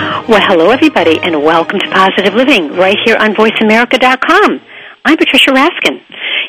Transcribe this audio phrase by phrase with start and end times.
[0.00, 4.60] Well, hello, everybody, and welcome to Positive Living right here on VoiceAmerica.com.
[5.04, 6.00] I'm Patricia Raskin.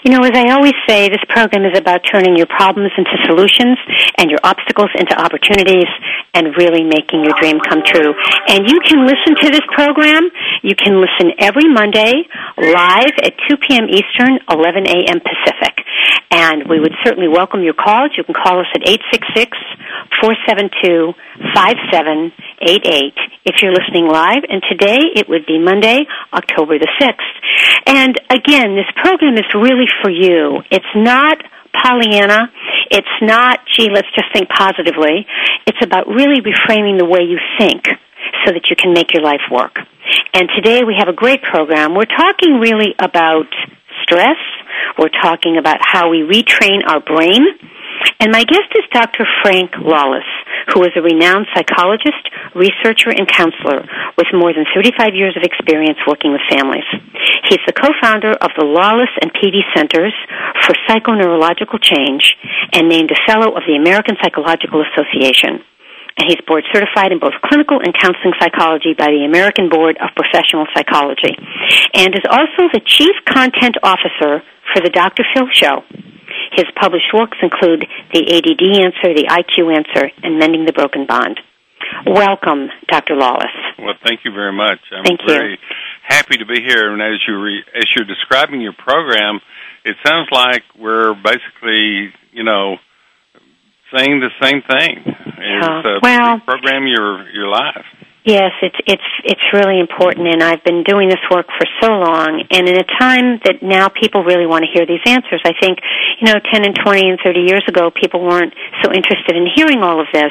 [0.04, 3.78] You know, as I always say, this program is about turning your problems into solutions
[4.18, 5.86] and your obstacles into opportunities
[6.34, 8.10] and really making your dream come true.
[8.50, 10.26] And you can listen to this program.
[10.64, 12.26] You can listen every Monday
[12.58, 13.86] live at 2 p.m.
[13.94, 15.22] Eastern, 11 a.m.
[15.22, 15.86] Pacific.
[16.32, 18.10] And we would certainly welcome your calls.
[18.18, 19.54] You can call us at 866
[20.18, 21.14] 472
[21.54, 23.14] 5788
[23.46, 24.48] if you're listening live.
[24.50, 27.32] And today it would be Monday, October the 6th.
[27.86, 30.62] And again, this program is really for you.
[30.72, 31.38] It's not
[31.74, 32.52] Pollyanna.
[32.90, 35.26] It's not, gee, let's just think positively.
[35.66, 37.88] It's about really reframing the way you think
[38.46, 39.78] so that you can make your life work.
[40.34, 41.96] And today we have a great program.
[41.96, 43.48] We're talking really about
[44.04, 44.40] stress.
[44.98, 47.46] We're talking about how we retrain our brain
[48.20, 49.26] and my guest is Dr.
[49.42, 50.28] Frank Lawlis,
[50.74, 52.22] who is a renowned psychologist,
[52.54, 53.82] researcher, and counselor
[54.18, 56.86] with more than 35 years of experience working with families.
[57.50, 60.14] He's the co-founder of the Lawlis and Peavey Centers
[60.66, 62.38] for Psychoneurological Change
[62.74, 65.66] and named a fellow of the American Psychological Association
[66.18, 70.10] and he's board certified in both clinical and counseling psychology by the American Board of
[70.14, 71.34] Professional Psychology,
[71.94, 74.44] and is also the chief content officer
[74.74, 75.24] for the Dr.
[75.34, 75.84] Phil Show,
[76.52, 81.40] his published works include The ADD Answer, The IQ Answer, and Mending the Broken Bond.
[82.06, 83.16] Welcome, Dr.
[83.16, 83.52] Lawlis.
[83.80, 84.80] Well, thank you very much.
[84.92, 85.58] I'm thank very you.
[86.08, 86.94] happy to be here.
[86.94, 89.40] And as you re- as you're describing your program,
[89.84, 92.78] it sounds like we're basically, you know,
[93.96, 95.04] saying the same thing.
[95.06, 97.86] It's, uh, well, program your your life.
[98.24, 102.46] Yes, it's it's it's really important, and I've been doing this work for so long.
[102.52, 105.80] And in a time that now people really want to hear these answers, I think
[106.22, 108.54] you know, ten and twenty and thirty years ago, people weren't
[108.86, 110.30] so interested in hearing all of this,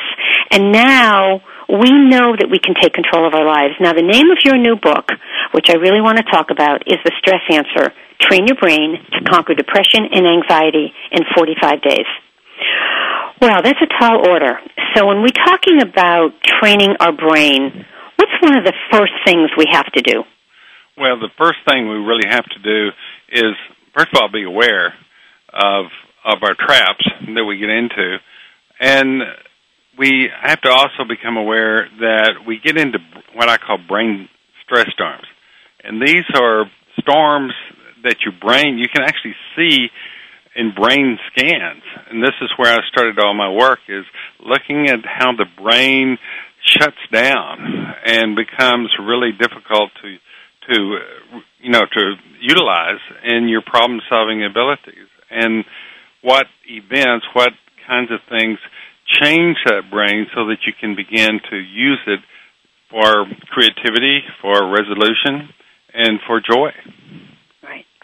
[0.53, 3.75] and now we know that we can take control of our lives.
[3.83, 5.11] Now, the name of your new book,
[5.51, 7.91] which I really want to talk about, is the Stress Answer:
[8.23, 12.07] Train Your Brain to Conquer Depression and Anxiety in 45 Days.
[13.41, 14.59] Well, that's a tall order.
[14.95, 19.67] So when we're talking about training our brain, what's one of the first things we
[19.71, 20.25] have to do?
[20.97, 22.91] Well, the first thing we really have to do
[23.33, 23.55] is,
[23.95, 24.95] first of all, be aware
[25.53, 25.87] of
[26.23, 27.03] of our traps
[27.35, 28.19] that we get into,
[28.79, 29.23] and
[29.99, 32.99] we have to also become aware that we get into
[33.35, 34.29] what I call brain
[34.63, 35.25] stress storms,
[35.83, 36.67] and these are
[37.01, 37.55] storms
[38.03, 39.89] that your brain you can actually see
[40.61, 41.83] in brain scans.
[42.11, 44.05] And this is where I started all my work is
[44.39, 46.19] looking at how the brain
[46.63, 50.17] shuts down and becomes really difficult to
[50.69, 50.99] to
[51.61, 55.65] you know to utilize in your problem solving abilities and
[56.21, 57.53] what events what
[57.89, 58.59] kinds of things
[59.07, 62.21] change that brain so that you can begin to use it
[62.91, 65.49] for creativity for resolution
[65.95, 66.71] and for joy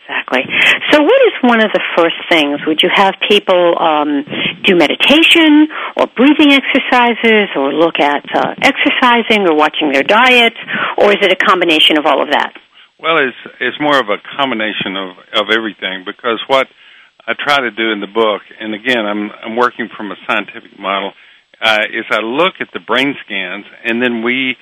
[0.07, 0.47] Exactly.
[0.93, 2.61] So, what is one of the first things?
[2.67, 4.23] Would you have people um,
[4.63, 10.55] do meditation or breathing exercises or look at uh, exercising or watching their diet,
[10.99, 12.55] or is it a combination of all of that?
[13.01, 16.69] Well, it's it's more of a combination of of everything because what
[17.27, 20.79] I try to do in the book, and again, I'm I'm working from a scientific
[20.79, 21.15] model,
[21.61, 24.57] uh, is I look at the brain scans, and then we,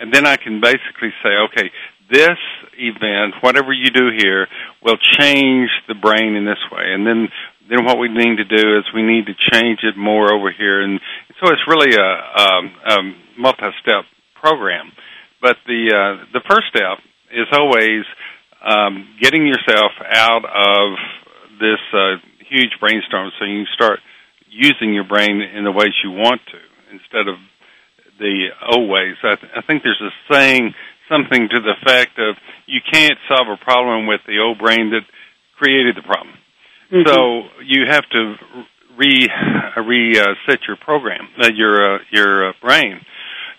[0.00, 1.70] and then I can basically say, okay,
[2.10, 2.38] this
[2.78, 4.46] event, whatever you do here,
[4.82, 6.92] will change the brain in this way.
[6.94, 7.28] And then,
[7.68, 10.80] then what we need to do is we need to change it more over here.
[10.80, 11.00] And
[11.40, 12.10] so it's really a,
[12.42, 12.48] a,
[12.86, 14.04] a multi-step
[14.34, 14.92] program.
[15.40, 16.98] But the uh, the first step
[17.30, 18.02] is always
[18.64, 20.98] um, getting yourself out of
[21.60, 22.16] this uh,
[22.48, 24.00] huge brainstorm, so you can start
[24.50, 26.58] using your brain in the ways you want to
[26.90, 27.36] instead of
[28.18, 29.14] the old ways.
[29.22, 30.74] I, th- I think there's a saying
[31.08, 35.02] something to the effect of you can't solve a problem with the old brain that
[35.56, 36.36] created the problem.
[36.92, 37.08] Mm-hmm.
[37.08, 38.34] So you have to
[38.96, 39.28] re
[39.76, 43.00] reset uh, your program, uh, your uh, your uh, brain.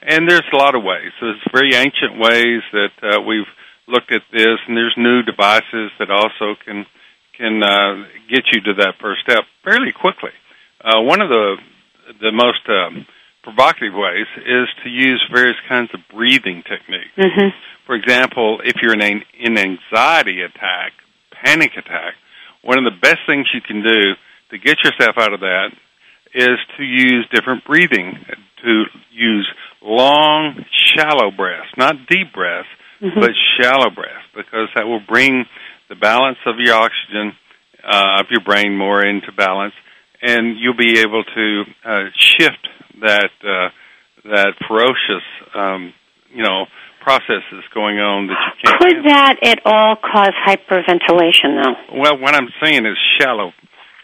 [0.01, 1.12] And there's a lot of ways.
[1.19, 3.50] There's very ancient ways that uh, we've
[3.88, 6.86] looked at this, and there's new devices that also can
[7.38, 10.31] can uh, get you to that first step fairly quickly.
[10.84, 11.57] Uh, one of the
[12.22, 13.06] the most um,
[13.44, 17.15] provocative ways is to use various kinds of breathing techniques.
[17.18, 17.53] Mhm.
[17.86, 20.94] For example, if you're in an in anxiety attack,
[21.31, 22.15] panic attack,
[22.62, 24.15] one of the best things you can do
[24.51, 25.71] to get yourself out of that
[26.33, 28.24] is to use different breathing,
[28.63, 29.50] to use
[29.81, 32.69] long, shallow breaths, not deep breaths,
[33.01, 33.19] Mhm.
[33.19, 35.47] but shallow breaths, because that will bring
[35.88, 37.35] the balance of your oxygen
[37.81, 39.74] uh, of your brain more into balance,
[40.21, 42.68] and you'll be able to uh, shift
[43.01, 43.69] that uh,
[44.25, 45.24] that ferocious,
[45.56, 45.94] um,
[46.34, 46.66] you know,
[47.01, 48.81] processes going on that you can't.
[48.81, 51.98] Could that at all cause hyperventilation, though?
[52.00, 53.54] Well, what I'm saying is shallow,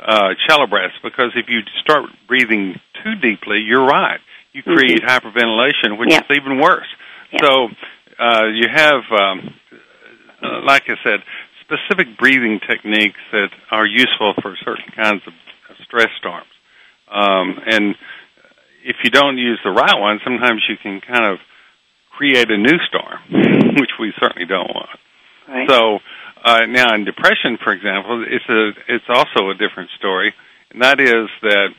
[0.03, 4.19] uh, shallow breaths, because if you start breathing too deeply, you're right.
[4.53, 6.19] You create hyperventilation, which Yeah.
[6.29, 6.87] is even worse.
[7.31, 7.39] Yeah.
[7.43, 7.69] So
[8.17, 9.53] uh, you have, um,
[10.41, 11.19] uh, like I said,
[11.61, 15.33] specific breathing techniques that are useful for certain kinds of
[15.83, 16.47] stress storms.
[17.11, 17.95] Um, and
[18.85, 21.39] if you don't use the right one, sometimes you can kind of
[22.11, 23.19] create a new storm,
[23.81, 24.99] which we certainly don't want.
[25.47, 25.69] Right.
[25.69, 25.99] So
[26.45, 30.33] uh, now in depression, for example, it's a it's also a different story,
[30.71, 31.69] and that is that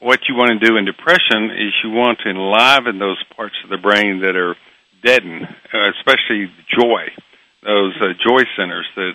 [0.00, 3.70] what you want to do in depression is you want to enliven those parts of
[3.70, 4.56] the brain that are
[5.04, 7.08] deadened, uh, especially joy,
[7.62, 9.12] those uh, joy centers that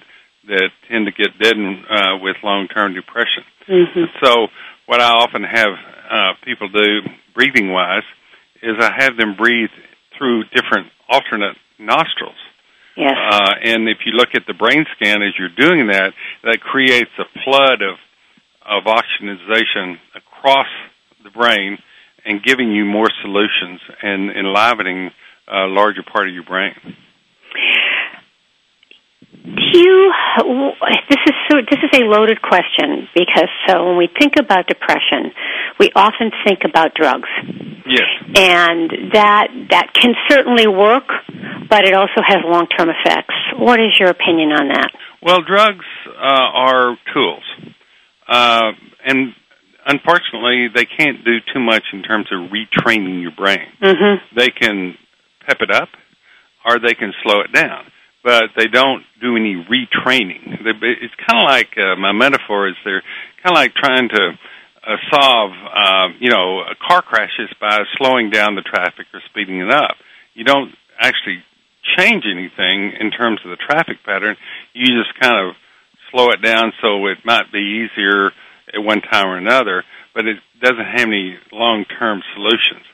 [0.47, 3.43] that tend to get deadened uh, with long-term depression.
[3.67, 4.09] Mhm.
[4.23, 4.47] So
[4.85, 5.73] what I often have
[6.09, 7.01] uh, people do,
[7.39, 8.03] breathing wise,
[8.61, 9.69] is I have them breathe
[10.17, 12.35] through different alternate nostrils.
[12.97, 13.15] Yes.
[13.15, 16.11] Uh, and if you look at the brain scan as you're doing that,
[16.43, 17.95] that creates a flood of
[18.65, 20.67] of oxygenization across
[21.23, 21.77] the brain
[22.25, 25.09] and giving you more solutions and enlivening
[25.47, 26.75] a larger part of your brain.
[29.43, 30.11] Do you?
[31.09, 31.57] This is so.
[31.69, 35.31] This is a loaded question because so when we think about depression,
[35.79, 37.29] we often think about drugs,
[37.87, 38.09] Yes.
[38.35, 41.07] and that that can certainly work,
[41.69, 43.33] but it also has long term effects.
[43.57, 44.91] What is your opinion on that?
[45.21, 47.43] Well, drugs uh, are tools,
[48.27, 48.71] uh,
[49.05, 49.33] and
[49.85, 53.67] unfortunately, they can't do too much in terms of retraining your brain.
[53.81, 54.35] Mm-hmm.
[54.37, 54.95] They can
[55.47, 55.89] pep it up,
[56.65, 57.85] or they can slow it down,
[58.23, 60.59] but they don't do any retraining.
[60.61, 63.03] It's kind of like uh, my metaphor is they're
[63.43, 64.37] kind of like trying to
[64.85, 69.71] uh, solve, uh, you know, car crashes by slowing down the traffic or speeding it
[69.71, 69.95] up.
[70.33, 71.43] You don't actually
[71.97, 74.35] change anything in terms of the traffic pattern.
[74.73, 75.55] You just kind of
[76.11, 78.31] slow it down so it might be easier
[78.73, 79.83] at one time or another,
[80.13, 82.85] but it doesn't have any long-term solutions.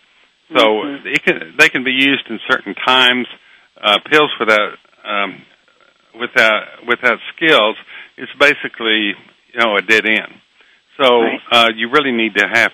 [0.56, 1.06] So Mhm.
[1.06, 3.28] it can, they can be used in certain times.
[3.82, 5.42] Uh, pills without um,
[6.20, 7.76] without without skills
[8.18, 9.14] it's basically
[9.54, 10.34] you know a dead end.
[10.98, 11.40] So Right.
[11.52, 12.72] uh, you really need to have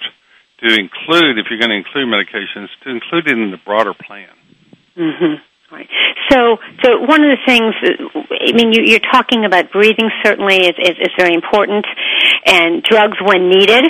[0.64, 4.30] to include if you're going to include medications to include it in the broader plan.
[4.96, 5.74] Mm-hmm.
[5.74, 5.90] Right.
[6.30, 7.74] So, so one of the things,
[8.30, 10.10] I mean, you, you're talking about breathing.
[10.24, 11.86] Certainly, is, is, is very important,
[12.46, 13.84] and drugs when needed.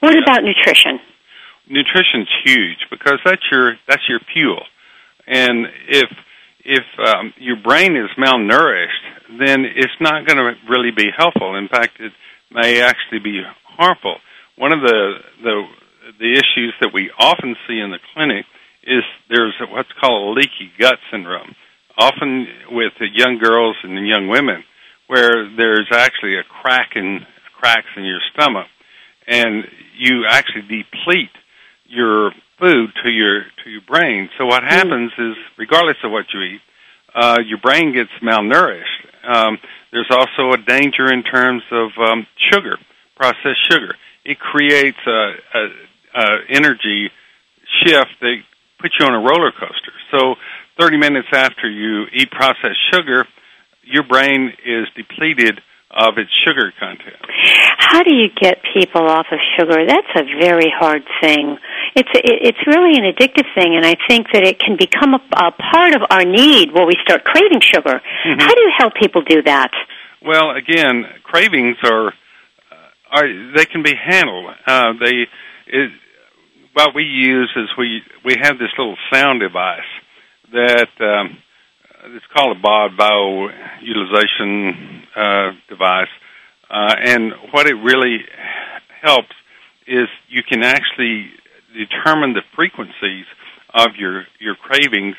[0.00, 0.22] What Yeah.
[0.22, 1.00] about nutrition?
[1.68, 4.62] nutrition's huge because that's your that's your fuel
[5.26, 6.10] and if
[6.64, 11.56] if um, your brain is malnourished then it's not going to really be helpful.
[11.56, 12.12] In fact it
[12.50, 14.16] may actually be harmful.
[14.56, 15.62] One of the the
[16.18, 18.44] the issues that we often see in the clinic
[18.82, 21.54] is there's what's called a leaky gut syndrome
[21.96, 24.62] often with young girls and young women
[25.06, 27.20] where there's actually a crack in
[27.58, 28.66] cracks in your stomach
[29.26, 29.64] and
[29.96, 31.30] you actually deplete
[31.86, 32.32] your
[32.64, 34.30] food to your to your brain.
[34.38, 36.60] So what happens is, regardless of what you eat,
[37.14, 39.04] uh, your brain gets malnourished.
[39.28, 39.58] Um,
[39.92, 42.78] there's also a danger in terms of um, sugar,
[43.16, 43.94] processed sugar.
[44.24, 45.68] It creates a, a,
[46.14, 47.10] a energy
[47.82, 48.36] shift that
[48.80, 49.92] puts you on a roller coaster.
[50.10, 50.36] So
[50.80, 53.26] 30 minutes after you eat processed sugar,
[53.82, 55.60] your brain is depleted
[55.94, 57.16] of its sugar content.
[57.78, 59.86] How do you get people off of sugar?
[59.86, 61.56] That's a very hard thing.
[61.94, 65.22] It's it, it's really an addictive thing, and I think that it can become a,
[65.36, 68.02] a part of our need where we start craving sugar.
[68.26, 68.42] Mhm.
[68.42, 69.70] How do you help people do that?
[70.22, 74.50] Well, again, cravings are uh, are they can be handled.
[74.66, 75.26] Uh, they
[75.68, 75.90] it,
[76.72, 79.86] what we use is we we have this little sound device
[80.52, 81.38] that um,
[82.06, 83.48] it's called a BAUD bio
[83.82, 86.12] utilization uh, device,
[86.70, 88.18] uh, and what it really
[89.02, 89.34] helps
[89.86, 91.30] is you can actually
[91.72, 93.26] determine the frequencies
[93.74, 95.16] of your your cravings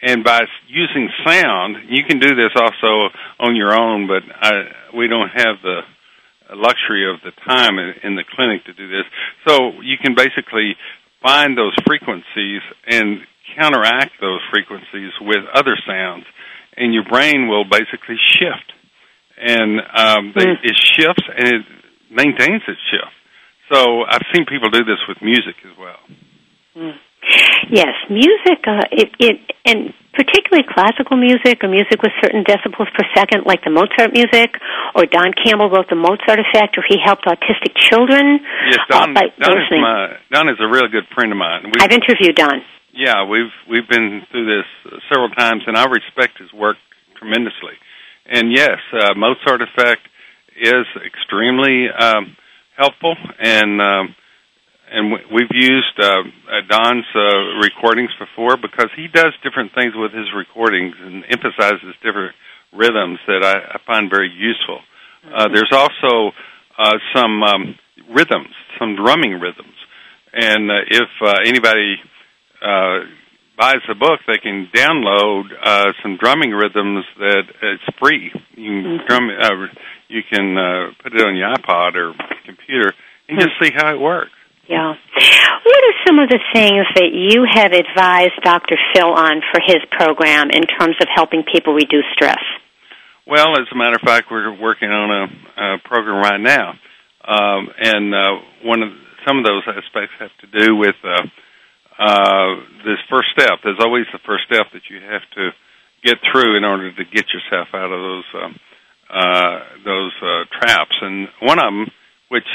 [0.00, 3.08] and by using sound, you can do this also
[3.40, 4.06] on your own.
[4.06, 4.52] But I,
[4.96, 5.80] we don't have the
[6.54, 9.04] luxury of the time in, in the clinic to do this.
[9.46, 10.76] So you can basically
[11.22, 13.20] find those frequencies and
[13.58, 16.24] counteract those frequencies with other sounds,
[16.76, 18.72] and your brain will basically shift.
[19.40, 20.64] And um, they, mm.
[20.64, 21.66] it shifts and it
[22.10, 23.14] maintains its shift.
[23.70, 26.00] So I've seen people do this with music as well.
[26.76, 26.98] Mm.
[27.70, 28.64] Yes, music.
[28.66, 29.36] Uh, it, it
[29.66, 34.56] and particularly classical music or music with certain decibels per second, like the Mozart music,
[34.94, 38.40] or Don Campbell wrote the Mozart Effect, or he helped autistic children.
[38.70, 39.16] Yes, Don.
[39.16, 41.64] Uh, Don, is my, Don is a really good friend of mine.
[41.64, 42.62] We've, I've interviewed Don.
[42.98, 44.66] Yeah, we've we've been through this
[45.08, 46.76] several times, and I respect his work
[47.16, 47.78] tremendously.
[48.26, 50.02] And yes, uh, Mozart Effect
[50.58, 52.36] is extremely um,
[52.76, 53.80] helpful and.
[53.80, 54.14] Um,
[54.90, 60.12] and we've used uh, uh, Don's uh, recordings before because he does different things with
[60.12, 62.34] his recordings and emphasizes different
[62.72, 64.80] rhythms that I, I find very useful.
[65.26, 65.52] Uh, mm-hmm.
[65.52, 66.32] there's also
[66.78, 67.78] uh, some um,
[68.08, 69.76] rhythms, some drumming rhythms,
[70.32, 71.96] and uh, if uh, anybody
[72.62, 73.06] uh,
[73.58, 78.30] buys the book, they can download uh, some drumming rhythms that it's free.
[78.54, 79.06] You can mm-hmm.
[79.06, 79.66] drum, uh,
[80.08, 82.14] you can uh, put it on your iPod or
[82.46, 82.94] computer
[83.28, 84.30] and just see how it works.
[84.68, 84.94] Yeah.
[85.64, 88.76] What are some of the things that you have advised Dr.
[88.94, 92.40] Phil on for his program in terms of helping people reduce stress?
[93.26, 96.70] Well, as a matter of fact, we're working on a, a program right now,
[97.26, 98.90] um, and uh, one of
[99.26, 101.26] some of those aspects have to do with uh,
[101.98, 103.60] uh, this first step.
[103.64, 105.50] There's always the first step that you have to
[106.04, 108.60] get through in order to get yourself out of those um,
[109.10, 111.86] uh, those uh, traps, and one of them,
[112.28, 112.46] which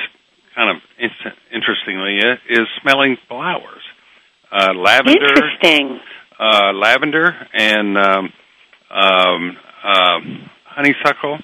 [0.56, 0.78] kind of
[1.52, 2.20] interestingly
[2.50, 3.82] is smelling flowers.
[4.52, 5.26] Uh, lavender.
[5.26, 6.00] Interesting.
[6.40, 8.34] Uh, lavender and um,
[8.92, 11.40] um, um, honeysuckle.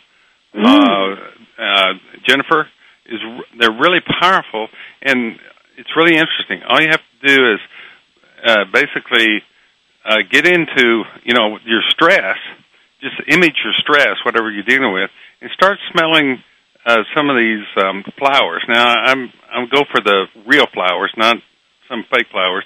[0.55, 0.65] Mm.
[0.65, 1.93] Uh, uh,
[2.27, 2.67] Jennifer
[3.05, 3.19] is
[3.59, 4.67] they're really powerful
[5.01, 5.37] and
[5.77, 6.61] it's really interesting.
[6.67, 7.59] All you have to do is
[8.45, 9.43] uh, basically
[10.05, 12.37] uh, get into you know your stress.
[13.01, 16.43] Just image your stress, whatever you're dealing with, and start smelling
[16.85, 18.63] uh, some of these um, flowers.
[18.67, 21.37] Now, I'm I'm go for the real flowers, not
[21.89, 22.65] some fake flowers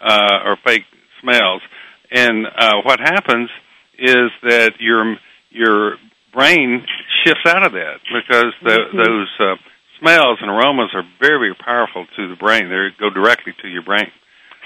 [0.00, 0.84] uh, or fake
[1.20, 1.62] smells.
[2.10, 3.50] And uh, what happens
[3.98, 5.16] is that your
[5.50, 5.96] your
[6.32, 6.86] brain
[7.24, 8.96] shifts out of that because the, mm-hmm.
[8.96, 9.56] those uh,
[10.00, 12.68] smells and aromas are very very powerful to the brain.
[12.68, 14.10] They go directly to your brain.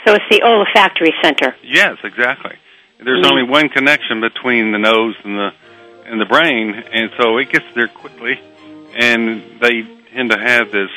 [0.06, 1.54] So it's the olfactory center.
[1.62, 2.56] Yes, exactly.
[2.98, 3.32] There's mm-hmm.
[3.32, 5.50] only one connection between the nose and the
[6.06, 8.38] and the brain, and so it gets there quickly
[8.96, 9.82] and they
[10.14, 10.90] tend to have this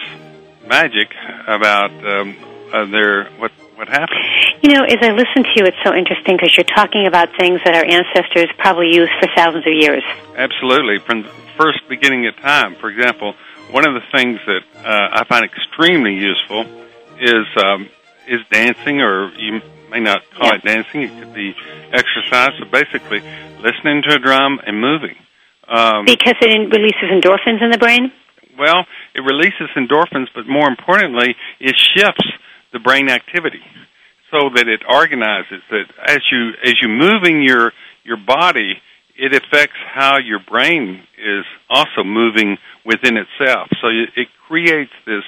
[0.68, 1.10] magic
[1.48, 2.38] about um,
[2.74, 4.20] uh, their what what happened.
[4.62, 7.62] You know, as I listen to you, it's so interesting because you're talking about things
[7.64, 10.04] that our ancestors probably used for thousands of years.
[10.36, 12.76] Absolutely, from the first beginning of time.
[12.76, 13.34] For example,
[13.72, 16.66] one of the things that uh, I find extremely useful
[17.20, 17.90] is um,
[18.28, 21.56] is dancing, or you may not call it dancing; it could be
[21.92, 22.52] exercise.
[22.60, 23.22] But basically,
[23.60, 25.16] listening to a drum and moving.
[25.68, 28.12] Um, because it releases endorphins in the brain?
[28.58, 32.26] Well, it releases endorphins, but more importantly, it shifts
[32.72, 33.62] the brain activity
[34.32, 37.72] so that it organizes that as you as you moving your
[38.04, 38.82] your body,
[39.16, 43.70] it affects how your brain is also moving within itself.
[43.82, 45.24] So it creates this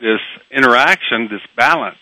[0.00, 0.20] this
[0.50, 1.98] interaction, this balance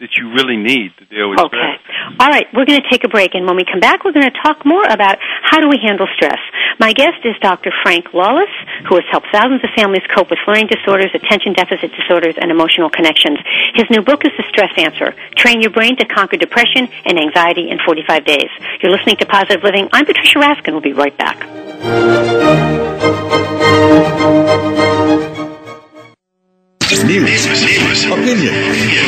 [0.00, 1.58] that you really need to deal with okay.
[1.58, 2.14] stress.
[2.20, 4.30] All right, we're going to take a break, and when we come back, we're going
[4.30, 6.38] to talk more about how do we handle stress.
[6.78, 7.72] My guest is Dr.
[7.82, 8.52] Frank Lawlis,
[8.86, 12.90] who has helped thousands of families cope with learning disorders, attention deficit disorders, and emotional
[12.90, 13.38] connections.
[13.74, 17.68] His new book is The Stress Answer Train Your Brain to Conquer Depression and Anxiety
[17.68, 18.50] in 45 Days.
[18.80, 19.88] You're listening to Positive Living.
[19.92, 20.78] I'm Patricia Raskin.
[20.78, 21.42] We'll be right back.
[27.08, 29.07] News, opinion.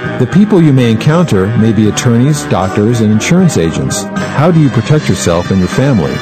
[0.21, 4.03] The people you may encounter may be attorneys, doctors, and insurance agents.
[4.37, 6.15] How do you protect yourself and your family?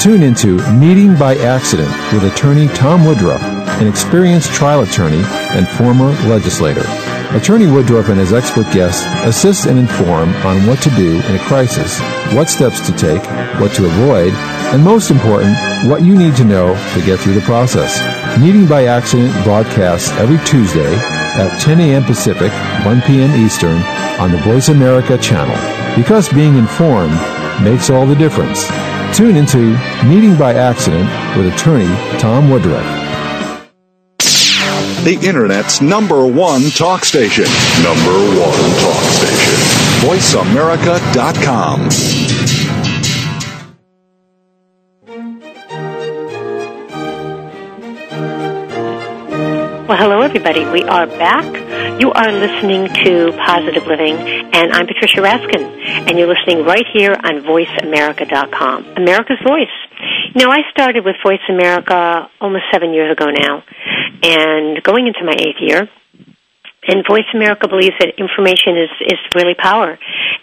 [0.00, 6.12] Tune into Meeting by Accident with attorney Tom Woodruff, an experienced trial attorney and former
[6.30, 6.84] legislator.
[7.36, 11.44] Attorney Woodruff and his expert guests assist and inform on what to do in a
[11.44, 12.00] crisis,
[12.34, 13.22] what steps to take,
[13.60, 14.32] what to avoid,
[14.72, 15.54] and most important,
[15.90, 18.00] what you need to know to get through the process.
[18.40, 22.04] Meeting by Accident broadcasts every Tuesday at 10 a.m.
[22.04, 22.52] Pacific,
[22.84, 23.30] 1 p.m.
[23.44, 23.82] Eastern
[24.20, 25.56] on the Voice America channel.
[25.96, 27.14] Because being informed
[27.62, 28.68] makes all the difference.
[29.16, 32.86] Tune into Meeting by Accident with attorney Tom Woodruff.
[35.04, 37.44] The Internet's number one talk station.
[37.82, 39.58] Number one talk station.
[40.06, 42.41] VoiceAmerica.com.
[50.34, 50.64] everybody.
[50.72, 51.44] We are back.
[52.00, 55.60] You are listening to Positive Living, and I'm Patricia Raskin,
[56.08, 59.76] and you're listening right here on VoiceAmerica.com, America's Voice.
[60.34, 63.62] Know, I started with Voice America almost seven years ago now,
[64.22, 65.90] and going into my eighth year.
[66.88, 69.98] And Voice America believes that information is, is really power,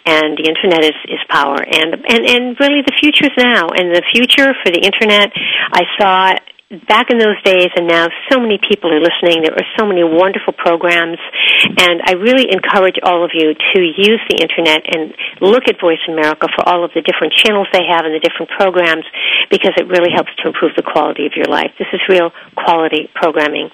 [0.06, 3.66] and the internet is, is power, and, and and really the future is now.
[3.74, 6.38] And the future for the internet, I saw
[6.70, 9.42] back in those days and now so many people are listening.
[9.42, 11.18] There are so many wonderful programs
[11.66, 16.00] and i really encourage all of you to use the internet and look at voice
[16.08, 19.04] america for all of the different channels they have and the different programs
[19.50, 21.74] because it really helps to improve the quality of your life.
[21.78, 23.68] This is real quality programming.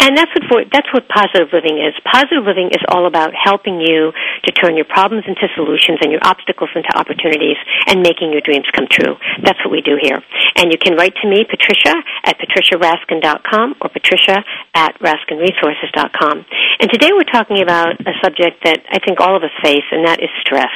[0.00, 1.92] And that's what that's what positive living is.
[2.02, 4.12] Positive living is all about helping you
[4.44, 8.66] to turn your problems into solutions and your obstacles into opportunities and making your dreams
[8.72, 9.20] come true.
[9.44, 10.18] That's what we do here.
[10.56, 14.42] And you can write to me patricia at patriciaraskin.com or patricia
[14.74, 16.46] at raskinresources.com.
[16.80, 20.06] And today we're talking about a subject that I think all of us face, and
[20.06, 20.72] that is stress.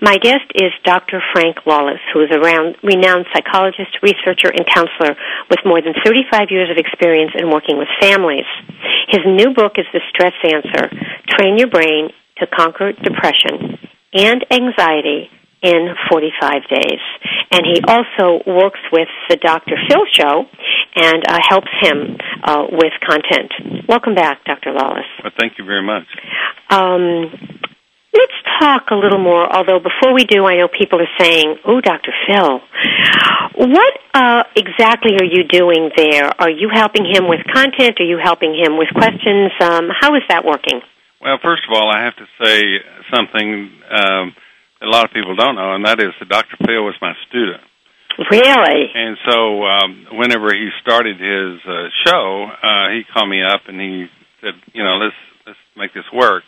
[0.00, 1.20] My guest is Dr.
[1.32, 5.16] Frank Lawlis, who is a renowned psychologist, researcher, and counselor
[5.50, 8.46] with more than 35 years of experience in working with families.
[9.08, 10.90] His new book is The Stress Answer
[11.28, 13.78] Train Your Brain to Conquer Depression
[14.14, 15.30] and Anxiety
[15.62, 17.02] in 45 days.
[17.50, 19.74] And he also works with the Dr.
[19.88, 20.44] Phil Show
[20.94, 23.86] and uh, helps him uh, with content.
[23.88, 24.70] Welcome back, Dr.
[24.70, 25.08] Lawlis.
[25.22, 26.04] Well, thank you very much.
[26.70, 27.58] Um,
[28.18, 31.80] let's talk a little more, although before we do, I know people are saying, oh,
[31.80, 32.12] Dr.
[32.26, 32.60] Phil,
[33.54, 36.26] what uh, exactly are you doing there?
[36.38, 38.00] Are you helping him with content?
[38.00, 39.52] Are you helping him with questions?
[39.60, 40.80] Um, how is that working?
[41.20, 42.62] Well, first of all, I have to say
[43.14, 43.70] something.
[43.90, 44.34] Um,
[44.82, 46.56] a lot of people don't know, and that is that Dr.
[46.64, 47.62] Phil was my student.
[48.30, 48.90] Really?
[48.94, 53.80] And so, um, whenever he started his uh, show, uh, he called me up and
[53.80, 54.06] he
[54.40, 55.14] said, "You know, let's
[55.46, 56.42] let's make this work."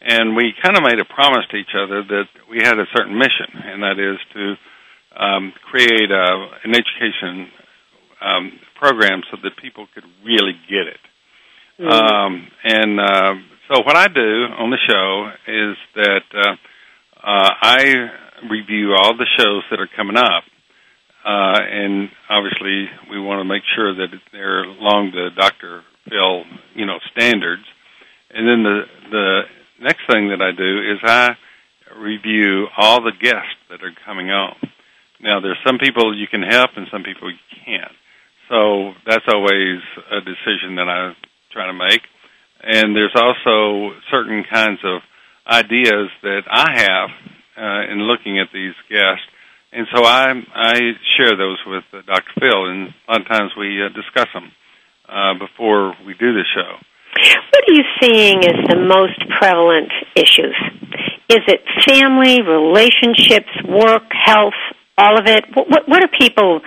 [0.00, 3.18] And we kind of made a promise to each other that we had a certain
[3.18, 4.54] mission, and that is to
[5.20, 7.50] um, create a, an education
[8.20, 11.02] um, program so that people could really get it.
[11.80, 11.90] Mm.
[11.90, 13.34] Um, and uh,
[13.72, 14.20] so, what I do
[14.58, 16.22] on the show is that.
[16.34, 16.56] Uh,
[17.22, 18.10] uh, I
[18.48, 20.44] review all the shows that are coming up,
[21.24, 25.82] uh, and obviously we want to make sure that they're along the Dr.
[26.08, 27.64] Phil, you know, standards.
[28.30, 28.80] And then the
[29.10, 29.40] the
[29.80, 31.36] next thing that I do is I
[31.96, 34.56] review all the guests that are coming on.
[35.20, 37.92] Now, there's some people you can help and some people you can't.
[38.48, 41.14] So that's always a decision that I
[41.52, 42.02] try to make.
[42.62, 45.00] And there's also certain kinds of
[45.48, 47.10] ideas that I have
[47.56, 49.24] uh, in looking at these guests,
[49.72, 50.74] and so I I
[51.16, 52.32] share those with uh, Dr.
[52.40, 54.52] Phil, and a lot of times we uh, discuss them
[55.08, 56.76] uh, before we do the show.
[57.52, 60.56] What are you seeing as the most prevalent issues
[61.28, 64.58] Is it family, relationships, work, health,
[64.96, 65.44] all of it?
[65.54, 66.60] What, what are people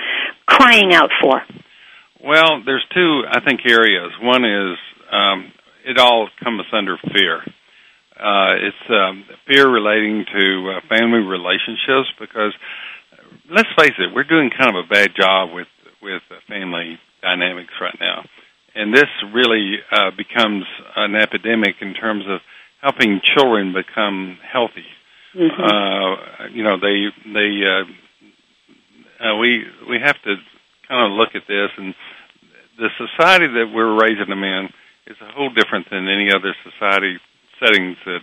[0.46, 1.42] crying out for?
[2.24, 4.12] Well, there's two, I think, areas.
[4.22, 4.78] One is
[5.12, 5.52] um,
[5.86, 7.42] it all comes under fear.
[8.16, 12.54] Uh, it's um, fear relating to uh, family relationships because,
[13.50, 15.68] let's face it, we're doing kind of a bad job with
[16.02, 18.26] with family dynamics right now,
[18.76, 22.40] and this really uh, becomes an epidemic in terms of
[22.82, 24.86] helping children become healthy.
[25.36, 25.62] Mm-hmm.
[25.62, 27.86] Uh, you know, they they uh,
[29.24, 30.36] uh, we we have to
[30.88, 31.94] kind of look at this, and
[32.78, 34.70] the society that we're raising them in
[35.08, 37.18] is a whole different than any other society
[37.60, 38.20] settings that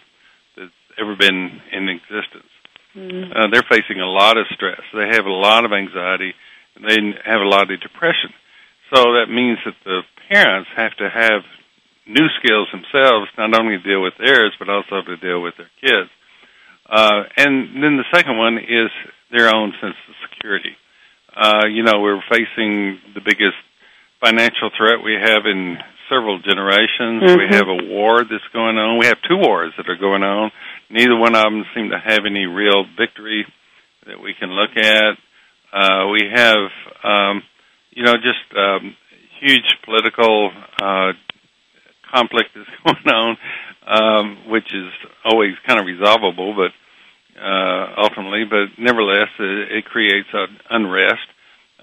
[0.56, 2.50] that's ever been in existence.
[2.94, 3.32] Mm-hmm.
[3.32, 4.80] Uh, they're facing a lot of stress.
[4.92, 6.34] They have a lot of anxiety.
[6.74, 8.30] And they have a lot of depression.
[8.94, 11.42] So that means that the parents have to have
[12.06, 15.70] new skills themselves, not only to deal with theirs, but also to deal with their
[15.80, 16.10] kids.
[16.88, 18.90] Uh, and then the second one is
[19.30, 20.74] their own sense of security.
[21.36, 23.56] Uh, you know, we're facing the biggest
[24.20, 27.22] financial threat we have in several generations.
[27.22, 27.36] Mhm.
[27.36, 28.96] We have a war that's going on.
[28.96, 30.50] We have two wars that are going on.
[30.88, 33.46] Neither one of them seem to have any real victory
[34.06, 35.18] that we can look at.
[35.70, 36.72] Uh, we have,
[37.04, 37.42] um,
[37.98, 38.94] you know, just um,
[39.40, 41.12] huge political uh,
[42.14, 43.36] conflict is going on,
[43.86, 44.86] um, which is
[45.24, 46.70] always kind of resolvable, but
[47.40, 50.28] uh, ultimately, but nevertheless, it, it creates
[50.70, 51.26] unrest.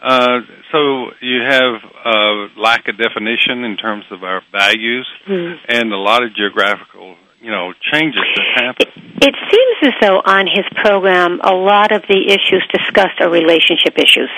[0.02, 0.40] Uh,
[0.72, 1.76] so you have
[2.06, 5.54] uh, lack of definition in terms of our values, Hmm.
[5.68, 8.88] and a lot of geographical, you know, changes that happen.
[9.22, 13.98] It seems as though on his program, a lot of the issues discussed are relationship
[13.98, 14.30] issues.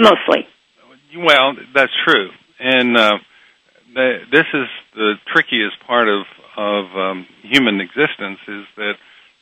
[0.00, 0.46] Mostly.
[1.16, 3.18] Well, that's true, and uh,
[3.94, 6.22] the, this is the trickiest part of
[6.56, 8.94] of um, human existence is that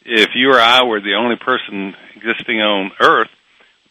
[0.04, 3.28] if you or I were the only person existing on Earth,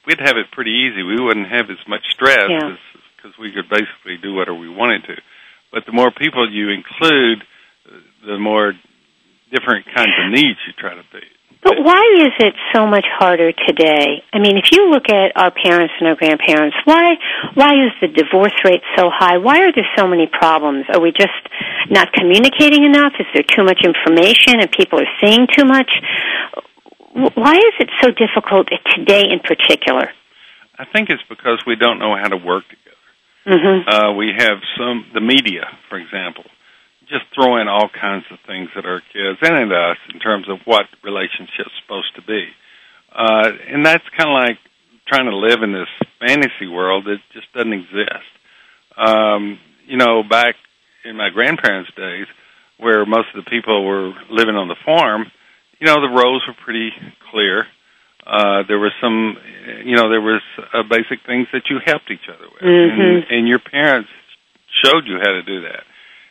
[0.06, 1.04] we'd have it pretty easy.
[1.04, 2.78] We wouldn't have as much stress Yeah.
[3.16, 5.16] because we could basically do whatever we wanted to.
[5.72, 7.44] But the more people you include,
[8.26, 8.74] the more
[9.52, 11.37] different kinds of needs you try to feed.
[11.64, 14.24] But why is it so much harder today?
[14.32, 17.16] I mean, if you look at our parents and our grandparents, why
[17.56, 19.38] why is the divorce rate so high?
[19.38, 20.86] Why are there so many problems?
[20.94, 21.34] Are we just
[21.90, 23.14] not communicating enough?
[23.20, 25.90] Is there too much information and people are seeing too much?
[27.14, 30.12] Why is it so difficult today in particular?
[30.78, 32.88] I think it's because we don't know how to work together.
[33.48, 33.90] Mm-hmm.
[33.90, 36.44] Uh, we have some the media, for example,
[37.10, 40.48] just throw in all kinds of things at our kids and at us in terms
[40.50, 42.48] of what relationships supposed to be,
[43.16, 44.58] uh, and that's kind of like
[45.08, 45.88] trying to live in this
[46.20, 48.28] fantasy world that just doesn't exist.
[48.98, 50.56] Um, you know, back
[51.06, 52.28] in my grandparents' days,
[52.78, 55.32] where most of the people were living on the farm,
[55.80, 56.92] you know, the roads were pretty
[57.32, 57.66] clear.
[58.26, 59.38] Uh, there was some,
[59.86, 60.42] you know, there was
[60.74, 63.00] uh, basic things that you helped each other with, Mhm.
[63.00, 64.10] and, and your parents
[64.84, 65.86] showed you how to do that.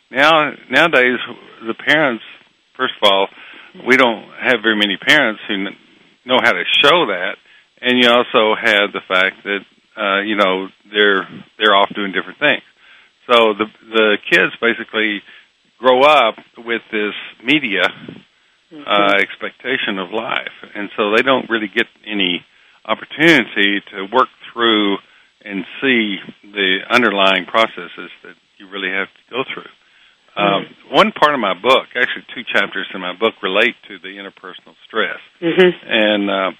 [0.09, 1.19] Now, nowadays,
[1.65, 2.23] the parents,
[2.75, 3.27] first of all,
[3.85, 5.65] we don't have very many parents who
[6.25, 7.35] know how to show that,
[7.81, 9.59] and you also have the fact that
[9.97, 12.63] uh, you know they're they're off doing different things.
[13.29, 15.21] So the the kids basically
[15.77, 17.83] grow up with this media
[18.85, 22.45] uh, expectation of life, and so they don't really get any
[22.85, 24.97] opportunity to work through
[25.43, 29.69] and see the underlying processes that you really have to go through.
[30.37, 34.09] Um, one part of my book, actually two chapters in my book, relate to the
[34.21, 35.69] interpersonal stress, Mm-hmm.
[35.89, 36.51] and uh,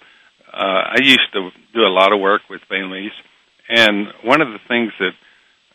[0.51, 3.11] uh, I used to do a lot of work with families,
[3.69, 5.11] and one of the things that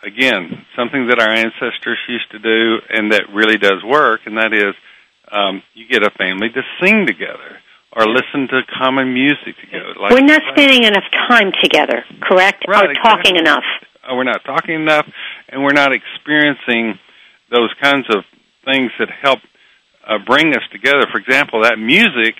[0.04, 4.52] again, something that our ancestors used to do and that really does work, and that
[4.52, 4.74] is
[5.30, 7.58] um, you get a family to sing together
[7.94, 9.94] or listen to common music together.
[10.00, 12.64] Like We're not spending enough time together, correct?
[12.66, 13.38] Right, or talking exactly.
[13.38, 13.64] enough.
[14.02, 15.06] uh, we're not talking enough,
[15.48, 16.98] and we're not experiencing
[17.52, 18.24] those kinds of
[18.64, 19.38] things that help
[20.08, 21.06] uh, bring us together.
[21.12, 22.34] For example, that music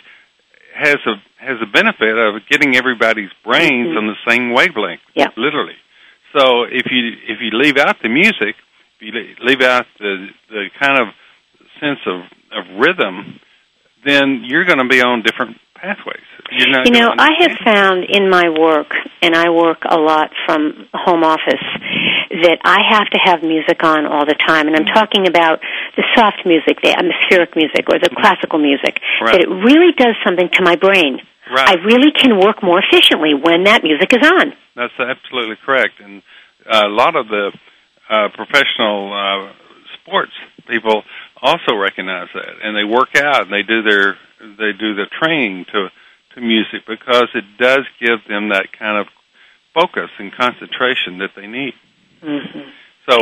[0.74, 3.98] has a has a benefit of getting everybody's brains Mhm.
[3.98, 5.02] on the same wavelength.
[5.14, 5.28] Yeah.
[5.36, 5.76] literally.
[6.36, 8.54] So if you if you leave out the music,
[8.98, 11.08] if you leave out the the kind of
[11.80, 12.20] sense of
[12.52, 13.40] of rhythm,
[14.04, 16.22] then you're going to be on different pathways.
[16.52, 21.24] You know, I have found in my work, and I work a lot from home
[21.24, 21.64] office,
[22.30, 24.68] that I have to have music on all the time.
[24.68, 25.60] And I'm talking about
[25.96, 29.00] the soft music, the atmospheric music, or the classical music.
[29.20, 29.32] Right.
[29.32, 31.18] That it really does something to my brain.
[31.50, 31.68] Right.
[31.68, 34.52] I really can work more efficiently when that music is on.
[34.76, 36.00] That's absolutely correct.
[36.00, 36.22] And
[36.64, 37.50] uh, a lot of the
[38.08, 39.52] uh, professional uh,
[40.00, 40.32] sports
[40.68, 41.02] people
[41.42, 45.64] also recognize that, and they work out and they do their they do the training
[45.72, 45.88] to
[46.34, 49.06] to music because it does give them that kind of
[49.74, 51.74] focus and concentration that they need.
[52.22, 52.60] Mm-hmm.
[53.08, 53.18] So,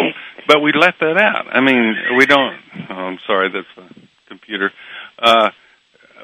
[0.47, 1.47] but we let that out.
[1.51, 2.57] I mean, we don't.
[2.91, 3.95] Oh, I'm sorry, that's a
[4.29, 4.71] computer.
[5.19, 5.51] Uh,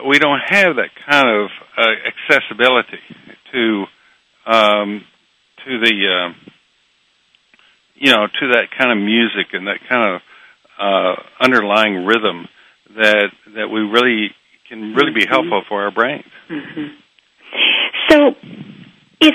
[0.07, 3.01] we don't have that kind of uh, accessibility
[3.53, 3.85] to
[4.47, 5.05] um,
[5.65, 6.51] to the uh,
[7.95, 10.21] you know to that kind of music and that kind of
[10.79, 12.47] uh, underlying rhythm
[12.95, 14.35] that that we really
[14.69, 15.69] can really be helpful mm-hmm.
[15.69, 16.25] for our brains.
[16.49, 16.87] Mm-hmm.
[18.11, 18.35] So,
[19.21, 19.35] if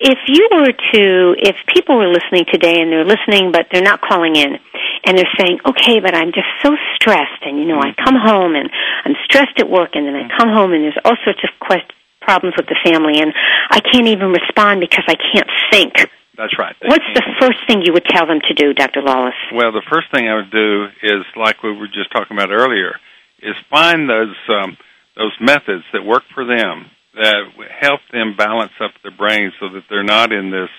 [0.00, 4.00] if you were to, if people were listening today and they're listening but they're not
[4.00, 4.58] calling in,
[5.04, 8.28] and they're saying, okay, but I'm just so stressed, and you know, I come mm-hmm.
[8.28, 8.70] home and
[9.04, 10.38] I'm stressed at work, and then I mm-hmm.
[10.38, 13.32] come home and there's all sorts of quest- problems with the family, and
[13.70, 15.94] I can't even respond because I can't think.
[16.36, 16.76] That's right.
[16.80, 19.00] They What's the first thing you would tell them to do, Dr.
[19.00, 19.32] Lawlis?
[19.52, 23.00] Well, the first thing I would do is, like we were just talking about earlier,
[23.42, 24.76] is find those um,
[25.16, 27.44] those methods that work for them that
[27.80, 30.70] help them balance up their brain so that they're not in this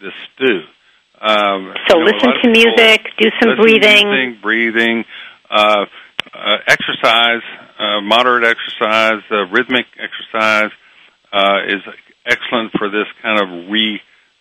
[0.00, 0.60] this stew.
[1.20, 4.10] Um, So you know, listen to music, do some breathing.
[4.10, 5.04] music, breathing,
[5.50, 5.84] uh,
[6.34, 7.42] uh, exercise,
[7.78, 10.70] uh, moderate exercise, uh, rhythmic exercise
[11.32, 11.82] uh, is
[12.26, 14.00] excellent for this kind of re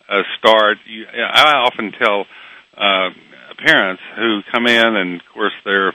[0.10, 0.78] uh.
[0.86, 2.26] You, I often tell
[2.78, 3.10] uh,
[3.58, 5.94] parents who come in, and of course they're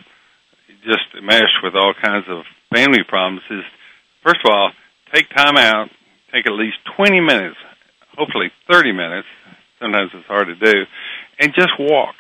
[0.85, 3.43] just meshed with all kinds of family problems.
[3.51, 3.65] Is
[4.23, 4.71] first of all,
[5.13, 5.89] take time out,
[6.33, 7.57] take at least 20 minutes,
[8.17, 9.29] hopefully 30 minutes.
[9.81, 10.87] Sometimes it's hard to do,
[11.41, 12.15] and just walk.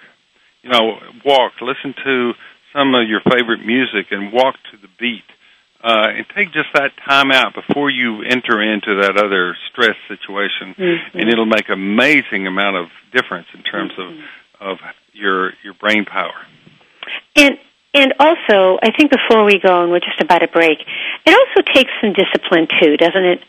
[0.62, 1.52] You know, walk.
[1.60, 2.32] Listen to
[2.72, 5.24] some of your favorite music and walk to the beat.
[5.82, 10.74] Uh, and take just that time out before you enter into that other stress situation,
[10.78, 11.10] Mhm.
[11.12, 14.14] and it'll make amazing amount of difference in terms of
[14.60, 14.80] of
[15.12, 16.46] your your brain power.
[17.36, 17.58] And
[17.94, 20.78] and also, I think before we go, and we're just about to break,
[21.24, 23.40] it also takes some discipline too, doesn't it?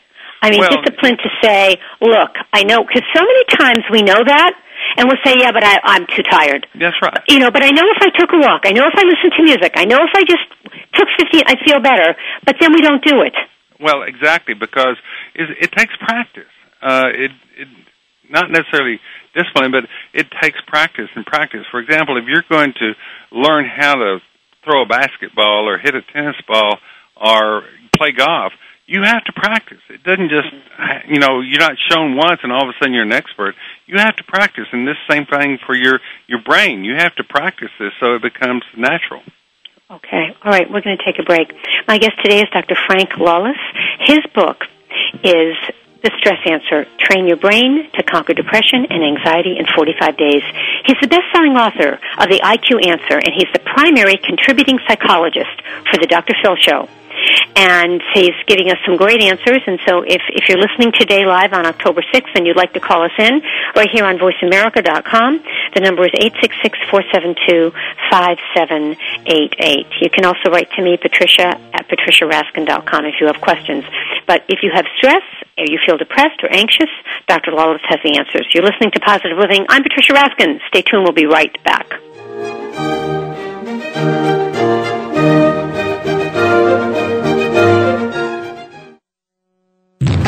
[0.41, 4.23] I mean, Well- discipline to say, "Look, I know," because so many times we know
[4.23, 4.53] that,
[4.97, 7.19] and we'll say, "Yeah, but I, I'm too tired." That's right.
[7.27, 9.33] You know, but I know if I took a walk, I know if I listened
[9.37, 10.45] to music, I know if I just
[10.93, 12.15] took 15, I'd feel better.
[12.45, 13.33] But then we don't do it.
[13.79, 14.97] Well, exactly, because
[15.33, 16.51] it, it takes practice.
[16.81, 17.67] Uh, it, it
[18.29, 18.99] not necessarily
[19.33, 21.65] discipline, but it takes practice and practice.
[21.71, 22.93] For example, if you're going to
[23.31, 24.19] learn how to
[24.65, 26.79] throw a basketball or hit a tennis ball
[27.15, 27.63] or
[27.95, 28.51] play golf,
[28.87, 29.81] you have to practice.
[29.89, 30.53] It doesn't just,
[31.07, 33.55] you know, you're not shown once and all of a sudden you're an expert.
[33.87, 36.83] You have to practice, and this same thing for your your brain.
[36.83, 39.21] You have to practice this so it becomes natural.
[39.89, 40.35] Okay.
[40.43, 40.69] All right.
[40.69, 41.53] We're going to take a break.
[41.87, 42.75] My guest today is Dr.
[42.87, 43.53] Frank Lawlis.
[43.99, 44.63] His book
[45.23, 45.55] is
[46.05, 50.43] The Stress Answer Train Your Brain to Conquer Depression and Anxiety in 45 Days.
[50.85, 55.49] He's the best selling author of The IQ Answer, and he's the primary contributing psychologist
[55.89, 56.35] for The Dr.
[56.43, 56.87] Phil Show.
[57.55, 59.61] And he's giving us some great answers.
[59.65, 62.79] And so if, if you're listening today live on October 6th and you'd like to
[62.79, 63.41] call us in,
[63.75, 66.11] right here on voiceamerica.com, the number is
[68.11, 70.01] 866-472-5788.
[70.01, 73.85] You can also write to me, Patricia, at patriciaraskin.com if you have questions.
[74.27, 75.23] But if you have stress,
[75.57, 76.89] or you feel depressed or anxious,
[77.27, 77.51] Dr.
[77.51, 78.47] Lawlis has the answers.
[78.53, 79.65] You're listening to Positive Living.
[79.69, 80.59] I'm Patricia Raskin.
[80.67, 81.03] Stay tuned.
[81.03, 81.93] We'll be right back.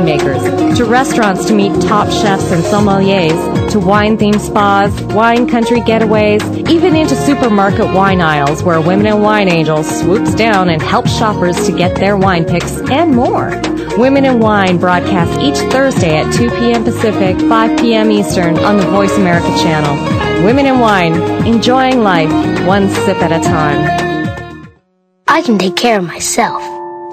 [0.00, 5.80] winemakers, to restaurants to meet top chefs and sommeliers, to wine themed spas, wine country
[5.80, 11.16] getaways, even into supermarket wine aisles where Women and Wine Angels swoops down and helps
[11.16, 13.50] shoppers to get their wine picks and more.
[13.98, 16.84] Women in Wine broadcasts each Thursday at 2 p.m.
[16.84, 18.10] Pacific, 5 p.m.
[18.10, 20.44] Eastern on the Voice America channel.
[20.44, 21.14] Women in Wine,
[21.46, 22.30] enjoying life
[22.66, 24.70] one sip at a time.
[25.26, 26.62] I can take care of myself.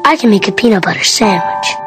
[0.05, 1.86] I can make a peanut butter sandwich.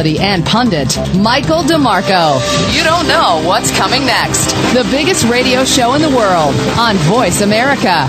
[0.00, 2.40] personality and pundit, Michael DeMarco.
[2.74, 4.46] You don't know what's coming next.
[4.74, 8.08] The biggest radio show in the world on Voice America.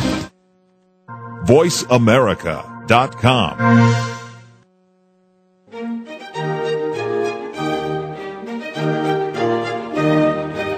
[1.46, 3.58] VoiceAmerica.com.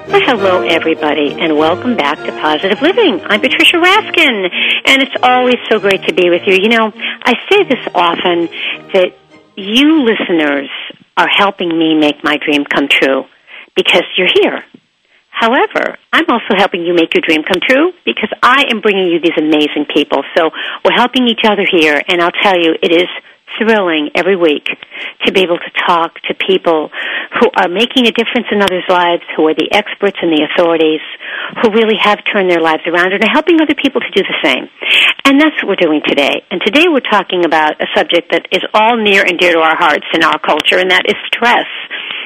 [0.08, 3.22] Well, hello, everybody, and welcome back to Positive Living.
[3.26, 4.50] I'm Patricia Raskin,
[4.86, 6.54] and it's always so great to be with you.
[6.54, 8.48] You know, I say this often
[8.94, 9.18] that
[9.56, 10.70] you listeners
[11.18, 13.26] are helping me make my dream come true
[13.76, 14.64] because you're here.
[15.30, 19.20] However, I'm also helping you make your dream come true because I am bringing you
[19.20, 20.24] these amazing people.
[20.38, 20.52] So
[20.86, 23.10] we're helping each other here, and I'll tell you, it is
[23.58, 24.66] thrilling every week
[25.26, 26.90] to be able to talk to people
[27.40, 31.02] who are making a difference in others' lives, who are the experts and the authorities,
[31.62, 34.38] who really have turned their lives around and are helping other people to do the
[34.44, 34.70] same.
[35.26, 36.44] And that's what we're doing today.
[36.52, 39.76] And today we're talking about a subject that is all near and dear to our
[39.76, 41.64] hearts in our culture, and that is stress.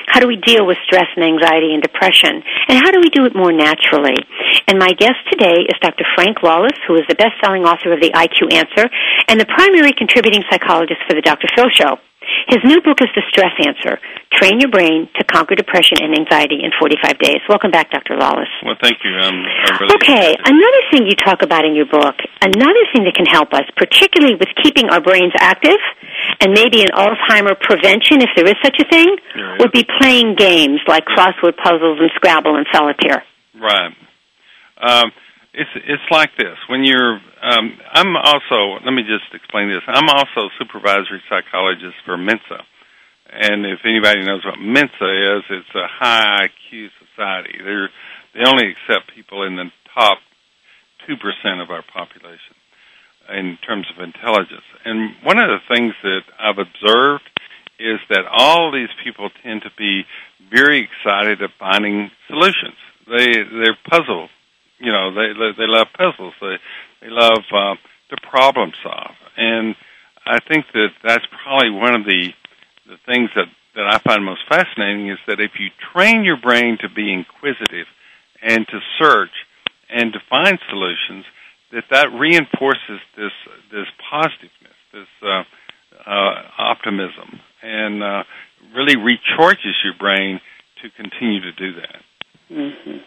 [0.08, 2.42] How do we deal with stress and anxiety and depression?
[2.68, 4.18] And how do we do it more naturally?
[4.66, 6.10] And my guest today is Dr.
[6.16, 8.90] Frank Lawlis, who is the best-selling author of The IQ Answer
[9.28, 11.48] and the primary contributing psychologist for The Dr.
[11.56, 12.02] Phil Show.
[12.48, 14.00] His new book is The Stress Answer
[14.34, 17.42] Train Your Brain to Conquer Depression and Anxiety in 45 Days.
[17.50, 18.16] Welcome back, Dr.
[18.16, 18.52] Lawlis.
[18.64, 19.12] Well, thank you.
[19.12, 19.44] Um,
[19.80, 23.54] really okay, another thing you talk about in your book, another thing that can help
[23.54, 25.80] us, particularly with keeping our brains active
[26.42, 29.08] and maybe an Alzheimer prevention, if there is such a thing,
[29.60, 33.24] would be playing games like crossword puzzles and Scrabble and solitaire.
[33.60, 33.96] Right.
[34.78, 35.12] Um,
[35.54, 36.58] it's it's like this.
[36.70, 38.84] When you're, um, I'm also.
[38.84, 39.84] Let me just explain this.
[39.88, 42.60] I'm also supervisory psychologist for Mensa,
[43.32, 47.56] and if anybody knows what Mensa is, it's a high IQ society.
[47.64, 47.90] They're
[48.34, 50.20] they only accept people in the top
[51.08, 52.56] two percent of our population
[53.30, 54.68] in terms of intelligence.
[54.84, 57.24] And one of the things that I've observed
[57.80, 60.04] is that all these people tend to be
[60.52, 62.76] very excited at finding solutions.
[63.08, 64.30] They they're puzzle
[64.80, 66.58] you know they they love puzzles they
[67.02, 67.76] they love uh,
[68.10, 69.76] to problem solve and
[70.26, 72.34] I think that that's probably one of the
[72.88, 76.78] the things that that I find most fascinating is that if you train your brain
[76.82, 77.86] to be inquisitive
[78.42, 79.46] and to search
[79.90, 81.26] and to find solutions
[81.72, 83.32] that that reinforces this
[83.72, 85.44] this positiveness this uh,
[86.06, 88.24] uh, optimism and uh,
[88.76, 90.40] really recharges your brain
[90.82, 92.02] to continue to do that.
[92.52, 92.98] Mm-hmm.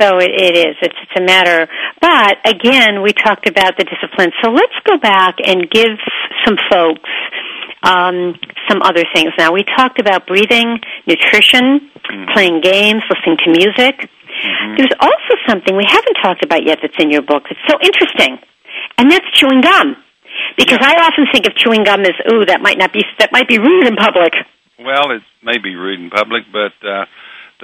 [0.00, 0.76] So it, it is.
[0.82, 1.68] It's, it's a matter.
[2.00, 4.32] But again, we talked about the discipline.
[4.42, 5.96] So let's go back and give
[6.44, 7.10] some folks
[7.82, 8.34] um,
[8.68, 9.30] some other things.
[9.38, 12.32] Now we talked about breathing, nutrition, mm-hmm.
[12.32, 14.10] playing games, listening to music.
[14.36, 14.76] Mm-hmm.
[14.76, 18.38] There's also something we haven't talked about yet that's in your book that's so interesting,
[18.98, 19.96] and that's chewing gum.
[20.56, 20.92] Because yeah.
[20.92, 23.58] I often think of chewing gum as, ooh, that might not be that might be
[23.58, 24.34] rude in public.
[24.78, 27.06] Well, it may be rude in public, but uh,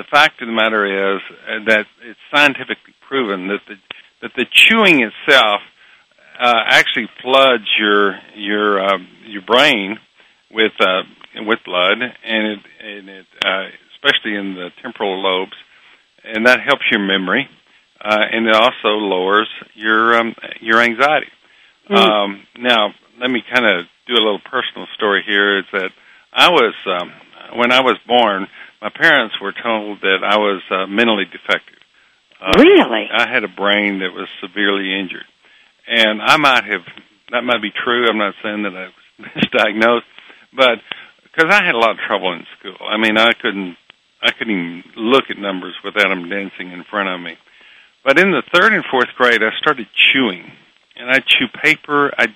[0.03, 3.77] the fact of the matter is uh, that it's scientifically proven that the
[4.23, 5.61] that the chewing itself
[6.41, 9.99] uh, actually floods your your um, your brain
[10.51, 11.03] with uh,
[11.47, 15.57] with blood, and it and it uh, especially in the temporal lobes,
[16.25, 17.49] and that helps your memory,
[18.01, 21.31] uh, and it also lowers your um, your anxiety.
[21.91, 21.97] Mm.
[21.97, 25.59] Um, now, let me kind of do a little personal story here.
[25.59, 25.91] Is that
[26.33, 27.13] I was um,
[27.57, 28.49] when I was born
[28.83, 31.79] my parents were told that I was uh, mentally defective.
[32.41, 33.07] Uh, really?
[33.15, 35.25] I had a brain that was severely injured,
[35.87, 36.83] and I might have
[37.31, 38.09] that might be true.
[38.09, 40.11] I'm not saying that I was misdiagnosed,
[40.53, 40.83] but
[41.23, 42.77] because I had a lot of trouble in school.
[42.85, 43.77] I mean, I couldn't
[44.21, 47.39] I couldn't even look at numbers without them dancing in front of me.
[48.05, 50.51] But in the third and fourth grade, I started chewing,
[50.97, 52.11] and I chew paper.
[52.19, 52.27] I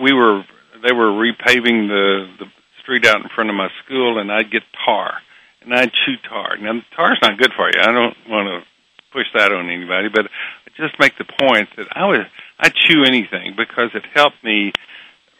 [0.00, 0.44] we were
[0.82, 2.46] they were repaving the the
[2.80, 5.20] street out in front of my school, and I'd get tar
[5.62, 6.56] and I'd chew tar.
[6.56, 7.80] Now, tar's not good for you.
[7.80, 8.66] I don't want to
[9.12, 12.20] push that on anybody, but I just make the point that I was
[12.58, 14.72] I chew anything because it helped me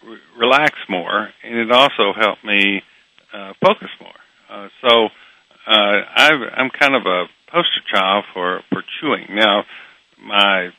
[0.07, 2.83] re- relax more, and it also helped me
[3.33, 4.11] uh, focus more.
[4.49, 5.09] Uh, so
[5.67, 9.27] uh, I've, I'm kind of a poster child for for chewing.
[9.31, 9.65] Now,
[10.23, 10.71] my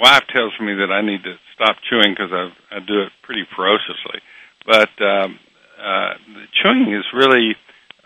[0.00, 3.44] wife tells me that I need to stop chewing because I I do it pretty
[3.54, 4.20] ferociously,
[4.66, 5.38] but um,
[5.78, 6.14] uh,
[6.62, 7.56] chewing is really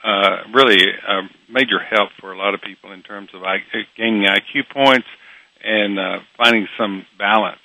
[0.04, 3.58] uh, really a major help for a lot of people in terms of I,
[3.96, 5.06] gaining IQ points
[5.62, 7.60] and uh, finding some balance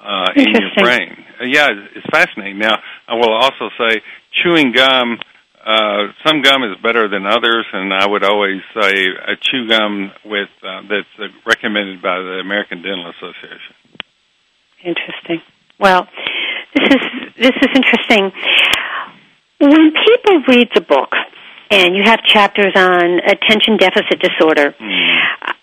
[0.00, 1.24] uh, in your brain.
[1.40, 2.58] Uh, yeah, it's fascinating.
[2.58, 4.00] Now, I will also say
[4.42, 5.18] chewing gum.
[5.64, 10.12] Uh, some gum is better than others, and I would always say a chew gum
[10.24, 13.74] with uh, that's uh, recommended by the American Dental Association.
[14.84, 15.42] Interesting.
[15.80, 16.06] Well,
[16.74, 17.02] this is
[17.36, 18.32] this is interesting.
[19.58, 21.10] When people read the book,
[21.70, 24.74] and you have chapters on attention deficit disorder,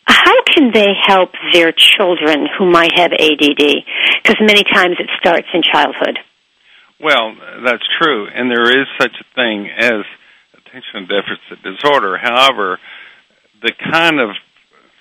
[0.05, 3.85] how can they help their children who might have ADD?
[4.21, 6.19] Because many times it starts in childhood.
[6.99, 7.35] Well,
[7.65, 10.03] that's true, and there is such a thing as
[10.53, 12.17] attention deficit disorder.
[12.17, 12.79] However,
[13.61, 14.29] the kind of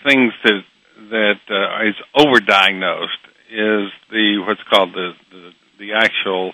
[0.07, 0.63] things that
[1.11, 6.53] that uh, is overdiagnosed is the what's called the the, the actual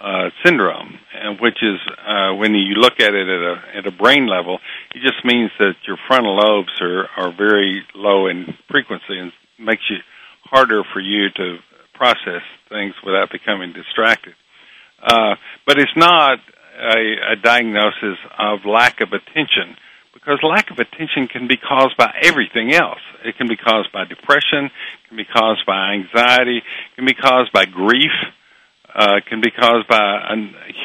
[0.00, 0.98] uh, syndrome,
[1.40, 4.58] which is uh, when you look at it at a at a brain level,
[4.94, 9.84] it just means that your frontal lobes are are very low in frequency and makes
[9.90, 10.02] it
[10.44, 11.58] harder for you to
[11.94, 14.34] process things without becoming distracted.
[15.02, 15.36] Uh,
[15.66, 16.38] but it's not
[16.78, 19.76] a, a diagnosis of lack of attention
[20.12, 23.00] because lack of attention can be caused by everything else.
[23.24, 24.70] It can be caused by depression,
[25.08, 26.62] can be caused by anxiety,
[26.96, 28.36] can be caused by grief, uh,
[29.28, 30.36] can be caused by a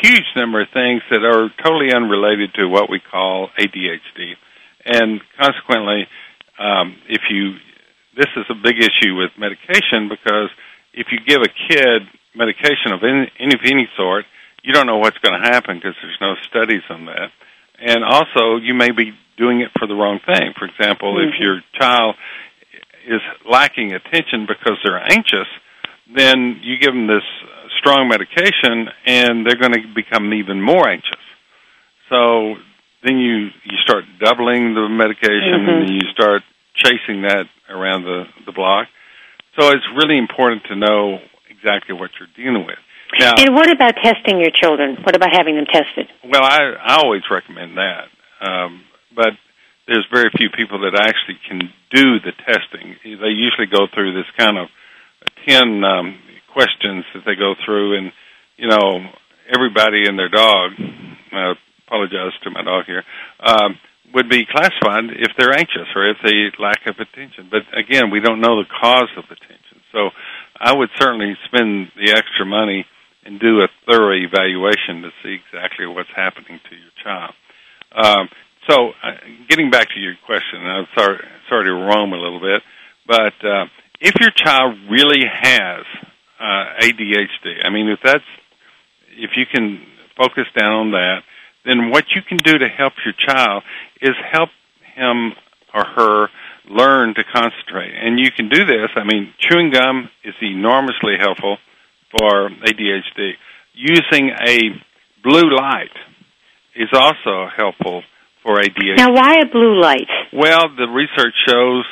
[0.04, 4.36] huge number of things that are totally unrelated to what we call ADHD.
[4.86, 6.08] And consequently,
[6.60, 7.56] um, if you,
[8.18, 10.50] this is a big issue with medication because
[10.94, 12.04] if you give a kid
[12.36, 14.26] medication of any, any of any sort,
[14.64, 17.32] you don't know what's going to happen because there's no studies on that.
[17.80, 20.54] And also, you may be doing it for the wrong thing.
[20.58, 21.34] For example, mm-hmm.
[21.34, 22.16] if your child
[23.08, 25.48] is lacking attention because they're anxious,
[26.14, 27.26] then you give them this
[27.82, 31.20] strong medication and they're going to become even more anxious.
[32.10, 32.56] So
[33.04, 35.82] then you you start doubling the medication mm-hmm.
[35.82, 36.44] and you start
[36.76, 38.88] chasing that around the the block.
[39.60, 41.20] So it's really important to know
[41.50, 42.80] exactly what you're dealing with.
[43.20, 44.96] Now, and what about testing your children?
[45.04, 46.08] What about having them tested?
[46.24, 48.08] Well, I I always recommend that,
[48.40, 49.34] um, but
[49.88, 52.96] there's very few people that actually can do the testing.
[53.04, 54.70] They usually go through this kind of
[55.46, 56.20] ten um,
[56.54, 58.12] questions that they go through, and
[58.58, 59.10] you know
[59.54, 60.72] everybody and their dog.
[61.32, 61.54] I
[61.88, 63.04] apologize to my dog here.
[63.40, 63.78] Um,
[64.14, 67.48] would be classified if they're anxious or if they lack of attention.
[67.50, 69.80] But again, we don't know the cause of attention.
[69.92, 70.10] So
[70.60, 72.86] I would certainly spend the extra money
[73.24, 77.34] and do a thorough evaluation to see exactly what's happening to your child.
[77.92, 78.30] Um,
[78.70, 79.12] so, uh,
[79.50, 81.18] getting back to your question, I'm sorry,
[81.50, 82.62] sorry to roam a little bit,
[83.08, 83.66] but uh,
[84.00, 85.84] if your child really has
[86.42, 87.64] uh, ADHD.
[87.64, 88.24] I mean, if that's
[89.12, 89.86] if you can
[90.18, 91.20] focus down on that,
[91.66, 93.64] then what you can do to help your child
[94.02, 94.50] is help
[94.96, 95.34] him
[95.74, 96.28] or her
[96.70, 97.94] learn to concentrate.
[97.94, 98.90] And you can do this.
[98.96, 101.58] I mean, chewing gum is enormously helpful
[102.12, 103.34] for ADHD.
[103.74, 104.82] Using a
[105.24, 105.96] blue light
[106.76, 108.04] is also helpful
[108.44, 108.98] for ADHD.
[108.98, 110.10] Now, why a blue light?
[110.34, 111.86] Well, the research shows,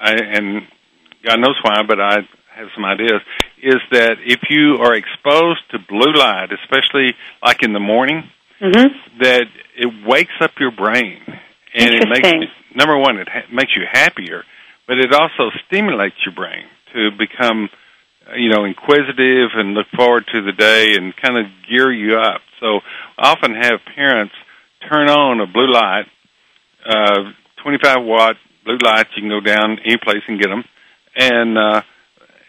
[0.00, 0.62] I, and
[1.24, 2.18] God knows why, but I
[2.54, 3.20] have some ideas,
[3.62, 8.24] is that if you are exposed to blue light, especially like in the morning,
[8.60, 9.20] mm-hmm.
[9.20, 9.46] that
[9.76, 11.22] it wakes up your brain.
[11.72, 14.44] And it makes number one, it ha- makes you happier,
[14.86, 17.68] but it also stimulates your brain to become,
[18.36, 22.40] you know, inquisitive and look forward to the day and kind of gear you up.
[22.60, 22.80] So
[23.18, 24.34] I often have parents
[24.88, 26.06] turn on a blue light,
[26.84, 27.32] uh,
[27.62, 29.10] 25 watt blue lights.
[29.16, 30.64] You can go down any place and get them,
[31.14, 31.82] and uh,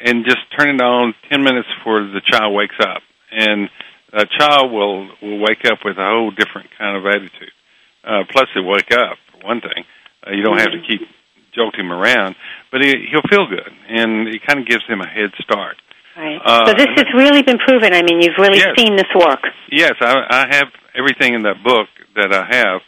[0.03, 3.01] and just turn it on 10 minutes before the child wakes up.
[3.31, 3.69] And
[4.13, 7.55] a child will, will wake up with a whole different kind of attitude.
[8.03, 9.85] Uh, plus, he'll wake up, for one thing.
[10.25, 11.07] Uh, you don't have to keep
[11.55, 12.35] jolting him around,
[12.71, 15.77] but he, he'll feel good, and it kind of gives him a head start.
[16.17, 16.39] Right.
[16.43, 17.93] Uh, so this has really been proven.
[17.93, 18.75] I mean, you've really yes.
[18.77, 19.41] seen this work.
[19.71, 22.81] Yes, I, I have everything in that book that I have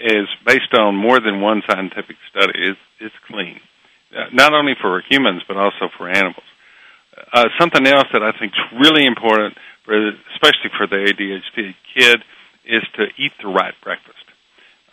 [0.00, 2.52] is based on more than one scientific study.
[2.56, 3.60] It's, it's clean.
[4.10, 6.46] Uh, not only for humans but also for animals.
[7.32, 9.54] Uh, something else that I think is really important,
[9.84, 9.94] for,
[10.34, 12.22] especially for the ADHD kid,
[12.64, 14.24] is to eat the right breakfast.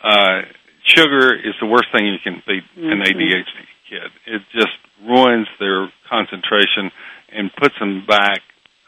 [0.02, 0.42] Uh,
[0.84, 2.92] sugar is the worst thing you can feed mm-hmm.
[2.92, 3.58] an ADHD
[3.90, 4.10] kid.
[4.26, 6.90] It just ruins their concentration
[7.32, 8.40] and puts them back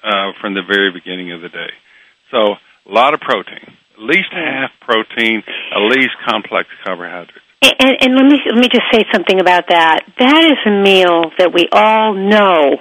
[0.03, 1.73] uh, from the very beginning of the day.
[2.31, 2.55] So
[2.87, 5.43] a lot of protein, at least half protein,
[5.75, 7.50] at least complex carbohydrates.
[7.63, 10.01] And, and let me let me just say something about that.
[10.19, 12.77] That is a meal that we all know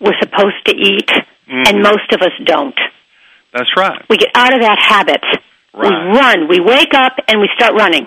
[0.00, 1.68] we're supposed to eat, mm-hmm.
[1.68, 2.78] and most of us don't.
[3.52, 4.02] That's right.
[4.08, 5.22] We get out of that habit.
[5.74, 5.84] Right.
[5.84, 6.48] We run.
[6.48, 8.06] We wake up and we start running.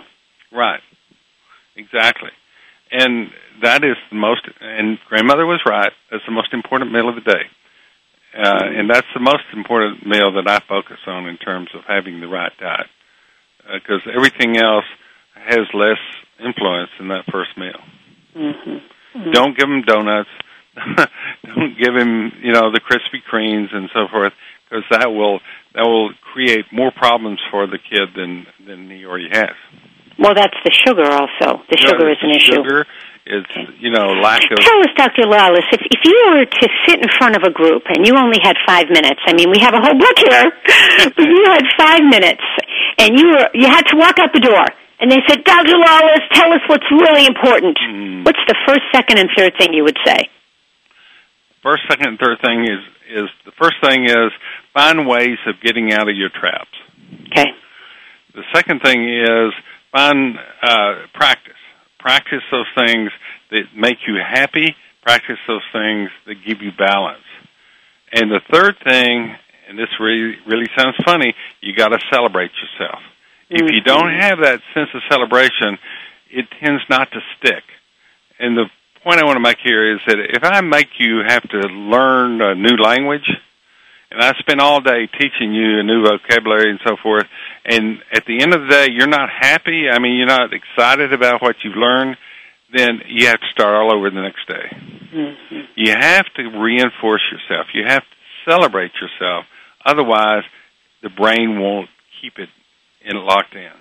[0.52, 0.82] Right.
[1.76, 2.32] Exactly.
[2.92, 3.30] And
[3.62, 4.42] that is the most.
[4.60, 5.92] And grandmother was right.
[6.10, 7.44] That's the most important meal of the day.
[8.36, 12.20] Uh, and that's the most important meal that I focus on in terms of having
[12.20, 12.88] the right diet,
[13.64, 14.86] because uh, everything else
[15.36, 16.00] has less
[16.40, 17.80] influence in that first meal.
[18.36, 18.70] Mm-hmm.
[18.72, 19.32] Mm-hmm.
[19.32, 20.30] Don't give him donuts.
[21.46, 24.34] Don't give him, you know, the Krispy Kremes and so forth,
[24.66, 25.40] because that will
[25.74, 29.56] that will create more problems for the kid than than he already has.
[30.20, 31.64] Well, that's the sugar also.
[31.72, 32.60] The sugar is an issue.
[32.60, 32.86] Sugar
[33.26, 33.44] is,
[33.80, 34.60] you know, lack of.
[34.60, 35.28] Tell us, Dr.
[35.28, 38.40] Lawlis, if, if you were to sit in front of a group and you only
[38.42, 40.52] had five minutes, I mean, we have a whole book here,
[41.16, 42.44] but you had five minutes
[43.00, 44.68] and you were, you had to walk out the door
[45.00, 45.74] and they said, Dr.
[45.74, 47.78] Lawlis, tell us what's really important.
[47.78, 48.26] Mm.
[48.26, 50.30] What's the first, second, and third thing you would say?
[51.62, 52.80] First, second, and third thing is,
[53.10, 54.32] is the first thing is
[54.74, 56.78] find ways of getting out of your traps.
[57.32, 57.52] Okay.
[58.34, 59.54] The second thing is
[59.92, 61.54] find uh, practice
[62.00, 63.10] practice those things
[63.50, 67.24] that make you happy, practice those things that give you balance.
[68.12, 69.36] And the third thing,
[69.68, 73.02] and this really really sounds funny, you got to celebrate yourself.
[73.50, 75.78] If you don't have that sense of celebration,
[76.32, 77.64] it tends not to stick.
[78.40, 78.66] And the
[79.04, 82.42] point I want to make here is that if I make you have to learn
[82.42, 83.30] a new language,
[84.12, 87.26] and I spend all day teaching you a new vocabulary and so forth,
[87.66, 91.14] and at the end of the day you're not happy, I mean you're not excited
[91.14, 92.18] about what you've learned,
[92.74, 94.68] then you have to start all over the next day.
[95.14, 95.60] Mm-hmm.
[95.76, 97.68] You have to reinforce yourself.
[97.74, 99.46] You have to celebrate yourself.
[99.86, 100.44] Otherwise,
[101.04, 101.90] the brain won't
[102.22, 102.50] keep it
[103.06, 103.72] in locked in.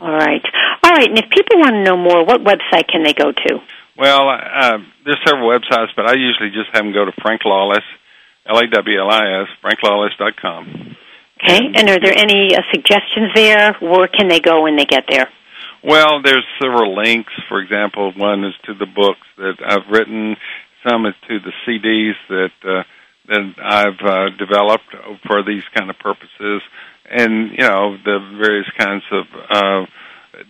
[0.00, 0.44] All right.
[0.82, 1.08] All right.
[1.08, 3.58] And if people want to know more, what website can they go to?
[3.98, 7.84] Well, uh, there's several websites, but I usually just have them go to Frank Lawlis,
[8.46, 10.96] L-A-W-L-I-S, franklawlis.com.
[11.42, 13.74] Okay, and are there any uh, suggestions there?
[13.80, 15.28] Where can they go when they get there?
[15.84, 17.32] Well, there's several links.
[17.48, 20.36] For example, one is to the books that I've written.
[20.88, 22.82] Some is to the CDs that uh,
[23.28, 24.94] that I've uh, developed
[25.26, 26.62] for these kind of purposes,
[27.10, 29.86] and you know the various kinds of uh,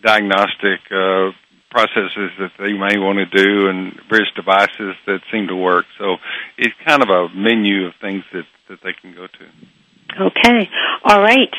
[0.03, 1.31] diagnostic uh,
[1.71, 5.87] processes that they may want to do, and various devices that seem to work.
[5.99, 6.17] So
[6.57, 9.76] it's kind of a menu of things that that they can go to.
[10.15, 10.71] Okay.
[11.05, 11.53] All right.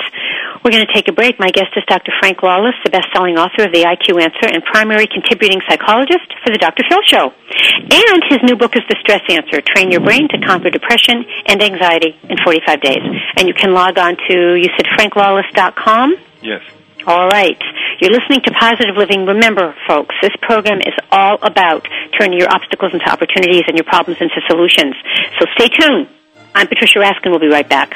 [0.64, 1.40] We're going to take a break.
[1.40, 2.12] My guest is Dr.
[2.20, 6.58] Frank Lawlis, the best-selling author of The IQ Answer and primary contributing psychologist for The
[6.58, 6.84] Dr.
[6.90, 7.32] Phil Show.
[7.88, 11.62] And his new book is The Stress Answer, Train Your Brain to Conquer Depression and
[11.62, 13.04] Anxiety in 45 Days.
[13.38, 16.16] And you can log on to, you said franklawlis.com?
[16.42, 16.64] Yes.
[17.06, 17.62] All right.
[18.02, 19.26] You're listening to Positive Living.
[19.26, 21.88] Remember, folks, this program is all about
[22.20, 24.96] turning your obstacles into opportunities and your problems into solutions.
[25.40, 26.10] So stay tuned.
[26.58, 27.30] I'm Patricia Raskin.
[27.30, 27.92] We'll be right back.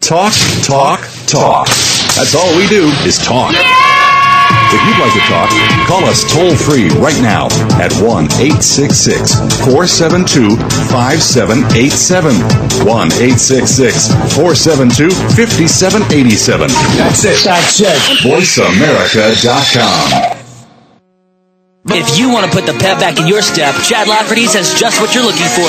[0.00, 0.32] Talk,
[0.64, 1.68] talk, talk.
[1.68, 3.54] That's all we do is talk.
[4.72, 5.50] If you'd like to talk,
[5.86, 7.44] call us toll free right now
[7.76, 9.36] at 1 866
[9.68, 10.56] 472
[10.88, 12.32] 5787.
[12.80, 16.72] 1 866 472 5787.
[16.96, 17.44] That's it.
[17.44, 17.98] That's it.
[18.24, 20.38] VoiceAmerica.com.
[21.88, 25.00] If you want to put the pep back in your step, Chad Lafferty's has just
[25.00, 25.68] what you're looking for.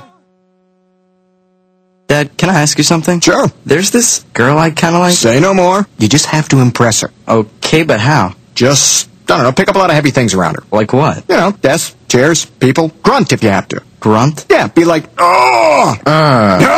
[2.11, 3.21] Dad, can I ask you something?
[3.21, 3.47] Sure.
[3.65, 5.13] There's this girl I kind of like.
[5.13, 5.87] Say no more.
[5.97, 7.11] You just have to impress her.
[7.25, 8.35] Okay, but how?
[8.53, 10.63] Just, I don't know, pick up a lot of heavy things around her.
[10.71, 11.23] Like what?
[11.29, 12.89] You know, desks, chairs, people.
[13.01, 13.81] Grunt if you have to.
[13.99, 14.45] Grunt?
[14.49, 15.95] Yeah, be like, oh!
[16.05, 16.77] Uh,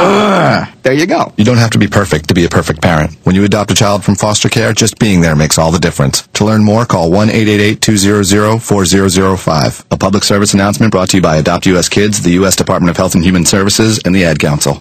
[0.00, 1.32] Uh, there you go.
[1.36, 3.16] You don't have to be perfect to be a perfect parent.
[3.24, 6.22] When you adopt a child from foster care, just being there makes all the difference.
[6.34, 9.84] To learn more, call 1-888-200-4005.
[9.90, 11.88] A public service announcement brought to you by Adopt U.S.
[11.88, 12.54] Kids, the U.S.
[12.54, 14.80] Department of Health and Human Services, and the Ad Council.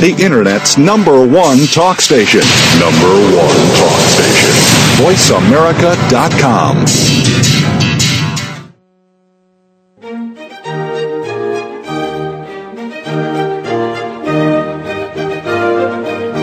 [0.00, 2.42] The Internet's number one talk station.
[2.78, 4.52] Number one talk station.
[5.00, 6.84] voiceamerica.com.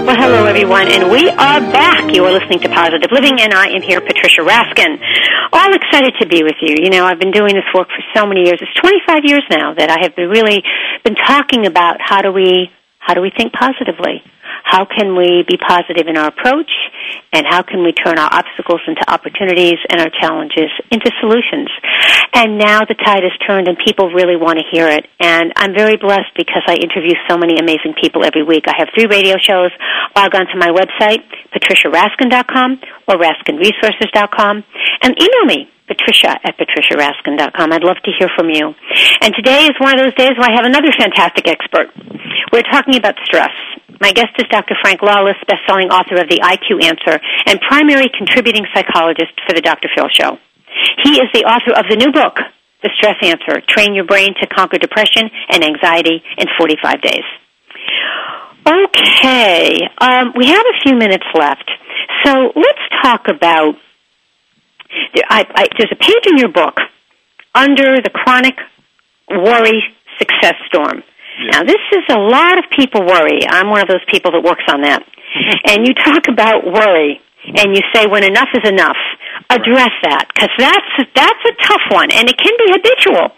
[0.06, 2.14] Well, hello, everyone, and we are back.
[2.14, 4.98] You are listening to Positive Living, and I am here, Patricia Raskin.
[5.54, 6.76] All excited to be with you.
[6.82, 8.60] You know, I've been doing this work for so many years.
[8.62, 10.64] It's 25 years now that I have been really
[11.04, 12.70] been talking about how do we
[13.04, 14.24] how do we think positively?
[14.64, 16.72] How can we be positive in our approach?
[17.34, 21.68] And how can we turn our obstacles into opportunities and our challenges into solutions?
[22.34, 25.06] And now the tide has turned and people really want to hear it.
[25.20, 28.64] And I'm very blessed because I interview so many amazing people every week.
[28.68, 29.72] I have three radio shows.
[30.16, 32.80] Log on to my website, patriciaraskin.com
[33.10, 34.64] or raskinresources.com
[35.04, 37.72] and email me, patricia at patriciaraskin.com.
[37.72, 38.74] I'd love to hear from you.
[39.22, 41.94] And today is one of those days where I have another fantastic expert.
[42.52, 43.54] We're talking about stress.
[44.02, 44.76] My guest is Dr.
[44.82, 49.88] Frank Lawlis, best-selling author of The IQ Answer and primary contributing psychologist for the Dr.
[49.96, 50.38] Phil Show.
[51.04, 52.36] He is the author of the new book,
[52.82, 57.28] The Stress Answer, Train Your Brain to Conquer Depression and Anxiety in 45 Days.
[58.66, 61.70] Okay, um, we have a few minutes left.
[62.26, 63.76] So let's talk about,
[65.30, 66.78] I, I, there's a page in your book
[67.56, 68.56] under the chronic
[69.30, 69.84] worry
[70.20, 71.04] success storm.
[71.52, 73.42] Now, this is a lot of people worry.
[73.48, 75.02] I'm one of those people that works on that.
[75.66, 78.98] and you talk about worry, and you say when enough is enough.
[79.50, 83.34] Address that because that's that's a tough one, and it can be habitual.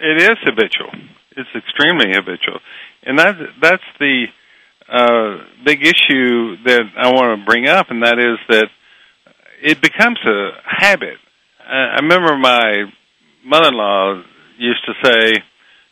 [0.00, 0.92] It is habitual.
[1.36, 2.60] It's extremely habitual,
[3.02, 4.26] and that's that's the
[4.88, 8.68] uh, big issue that I want to bring up, and that is that
[9.62, 11.18] it becomes a habit.
[11.66, 12.84] I I remember my
[13.44, 14.22] mother-in-law
[14.58, 15.42] used to say,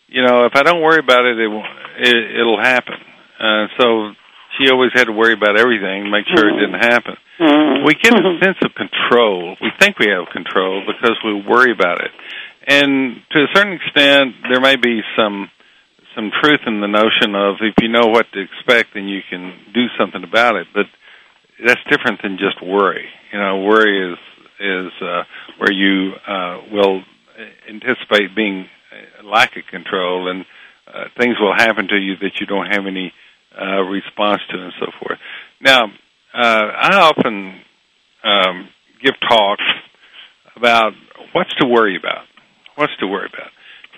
[0.09, 1.67] you know, if I don't worry about it, it, won't-
[1.99, 2.99] it it'll happen.
[3.39, 4.13] Uh, so
[4.57, 6.93] she always had to worry about everything, make sure it didn't mm-hmm.
[6.93, 7.17] happen.
[7.39, 7.85] Mm-hmm.
[7.85, 8.43] We get a mm-hmm.
[8.43, 9.57] sense of control.
[9.61, 12.11] We think we have control because we worry about it,
[12.67, 15.51] and to a certain extent, there may be some
[16.15, 19.53] some truth in the notion of if you know what to expect, then you can
[19.75, 20.67] do something about it.
[20.73, 20.87] But
[21.65, 23.09] that's different than just worry.
[23.33, 24.19] You know, worry is
[24.59, 25.23] is uh,
[25.59, 27.03] where you uh, will
[27.69, 28.67] anticipate being
[29.21, 30.45] a lack of control, and
[30.87, 33.13] uh, things will happen to you that you don't have any
[33.61, 35.19] uh, response to, and so forth.
[35.61, 35.87] Now,
[36.35, 37.61] uh, I often
[38.25, 38.69] um,
[39.03, 39.65] give talks
[40.57, 40.93] about
[41.33, 42.25] what's to worry about.
[42.77, 43.51] What's to worry about?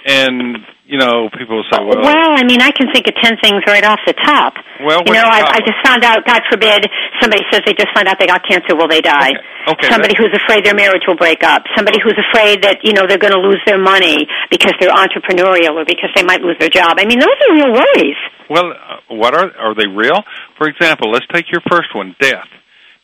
[0.08, 3.60] And you know, people say, "Well, Well, I mean, I can think of ten things
[3.68, 4.56] right off the top.
[4.80, 6.24] Well, you know, I, I just found out.
[6.24, 6.88] God forbid,
[7.20, 8.72] somebody says they just found out they got cancer.
[8.72, 9.36] Will they die?
[9.68, 11.68] Okay, somebody who's afraid their marriage will break up.
[11.76, 15.76] Somebody who's afraid that you know they're going to lose their money because they're entrepreneurial
[15.76, 16.96] or because they might lose their job.
[16.96, 18.20] I mean, those are real worries.
[18.48, 20.24] Well, uh, what are are they real?
[20.56, 22.48] For example, let's take your first one, death.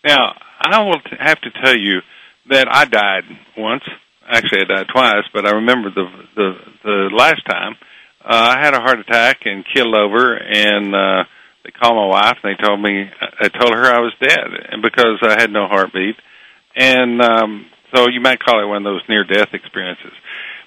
[0.09, 2.01] Now, I will t- have to tell you
[2.49, 3.25] that I died
[3.59, 3.85] once.
[4.29, 6.53] Actually, I died twice, but I remember the the
[6.83, 7.77] the last time
[8.25, 11.25] uh, I had a heart attack and killed over, and uh,
[11.65, 13.05] they called my wife and they told me
[13.41, 16.17] I told her I was dead, and because I had no heartbeat,
[16.75, 20.13] and um, so you might call it one of those near death experiences.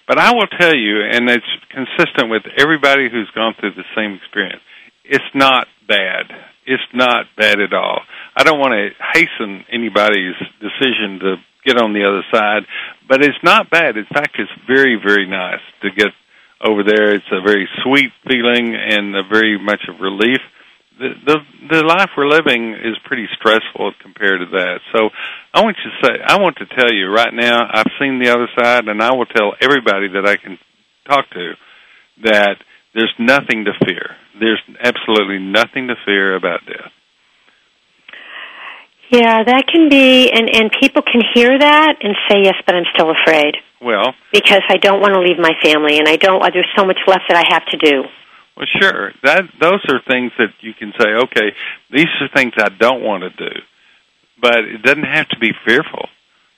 [0.07, 4.13] But I will tell you, and it's consistent with everybody who's gone through the same
[4.13, 4.61] experience.
[5.03, 6.31] It's not bad.
[6.65, 7.99] It's not bad at all.
[8.35, 11.35] I don't want to hasten anybody's decision to
[11.67, 12.63] get on the other side,
[13.07, 13.97] but it's not bad.
[13.97, 16.15] In fact, it's very, very nice to get
[16.63, 17.13] over there.
[17.13, 20.39] It's a very sweet feeling and a very much of relief.
[20.97, 21.37] The, the
[21.69, 24.79] the life we're living is pretty stressful compared to that.
[24.91, 25.09] So
[25.53, 28.31] I want you to say I want to tell you right now I've seen the
[28.31, 30.57] other side and I will tell everybody that I can
[31.07, 31.53] talk to
[32.23, 32.57] that
[32.95, 34.15] there's nothing to fear.
[34.39, 36.91] There's absolutely nothing to fear about death.
[39.09, 42.83] Yeah, that can be, and and people can hear that and say yes, but I'm
[42.93, 46.41] still afraid Well, because I don't want to leave my family and I don't.
[46.53, 48.03] There's so much left that I have to do.
[48.57, 49.13] Well, sure.
[49.23, 51.55] That those are things that you can say, okay,
[51.91, 53.55] these are things I don't want to do,
[54.41, 56.09] but it doesn't have to be fearful.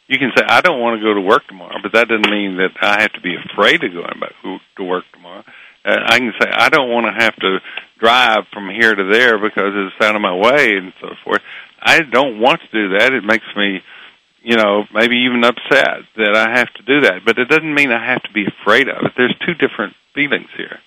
[0.08, 2.58] You can say, I don't want to go to work tomorrow, but that doesn't mean
[2.58, 4.34] that I have to be afraid of going back
[4.78, 5.44] to work tomorrow.
[5.86, 7.60] Uh, I can say, I don't want to have to
[8.00, 11.42] drive from here to there because it's out of my way and so forth.
[11.82, 13.14] I don't want to do that.
[13.14, 13.82] It makes me,
[14.44, 17.26] you know, maybe even upset that I have to do that.
[17.26, 19.12] But it doesn't mean I have to be afraid of it.
[19.18, 20.80] There's two different feelings here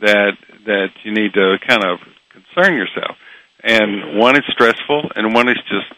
[0.00, 0.32] that
[0.66, 1.98] that you need to kind of
[2.30, 3.16] concern yourself.
[3.62, 5.92] And one is stressful, and one is just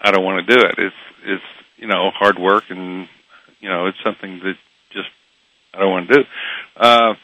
[0.00, 0.74] I don't want to do it.
[0.78, 1.44] It's it's
[1.76, 3.08] you know hard work, and
[3.60, 4.54] you know it's something that
[4.92, 5.08] just
[5.74, 6.24] I don't want to do.
[6.76, 7.14] Uh,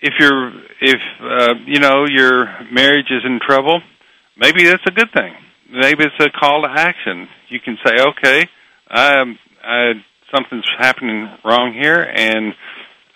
[0.00, 3.80] if you're if uh, you know your marriage is in trouble,
[4.36, 5.34] maybe that's a good thing.
[5.70, 7.28] Maybe it's a call to action.
[7.48, 8.40] You can say, okay,
[8.90, 9.92] um, I,
[10.34, 12.54] something's happening wrong here, and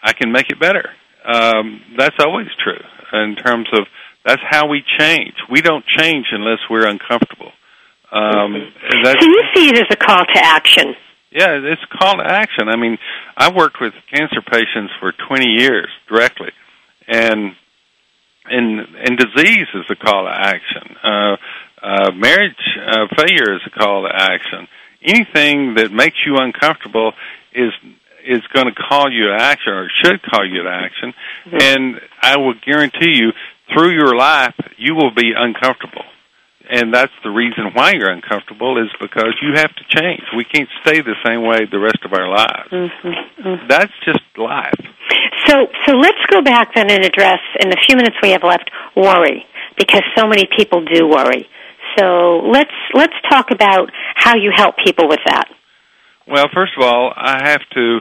[0.03, 0.91] I can make it better.
[1.25, 2.81] Um, that's always true
[3.13, 3.87] in terms of
[4.25, 5.35] that's how we change.
[5.51, 7.53] We don't change unless we're uncomfortable.
[8.11, 8.55] Um,
[9.03, 10.95] that's, So you see it as a call to action.
[11.31, 12.69] yeah, it's a call to action.
[12.69, 12.99] I mean,
[13.37, 16.51] I worked with cancer patients for 20 years directly,
[17.09, 17.55] and
[18.45, 20.97] and and disease is a call to action.
[21.03, 21.37] Uh,
[21.83, 24.69] uh, marriage uh, failure is a call to action.
[25.03, 27.13] Anything that makes you uncomfortable
[27.53, 27.73] is
[28.25, 31.13] is going to call you to action, or should call you to action.
[31.51, 33.33] And I will guarantee you,
[33.75, 36.05] through your life, you will be uncomfortable.
[36.71, 40.23] And that's the reason why you're uncomfortable is because you have to change.
[40.37, 42.71] We can't stay the same way the rest of our lives.
[42.71, 43.67] Mm-hmm.
[43.69, 44.79] That's just life.
[45.47, 48.71] So, so let's go back then and address in the few minutes we have left
[48.95, 49.45] worry,
[49.77, 51.49] because so many people do worry.
[51.99, 55.49] So let's let's talk about how you help people with that.
[56.27, 57.99] Well, first of all, I have to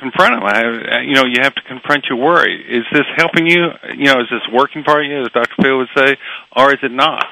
[0.00, 0.44] confront them.
[0.44, 2.56] I have, you know, you have to confront your worry.
[2.68, 3.68] Is this helping you?
[3.96, 5.54] You know, is this working for you, as Dr.
[5.62, 6.16] Phil would say,
[6.56, 7.24] or is it not?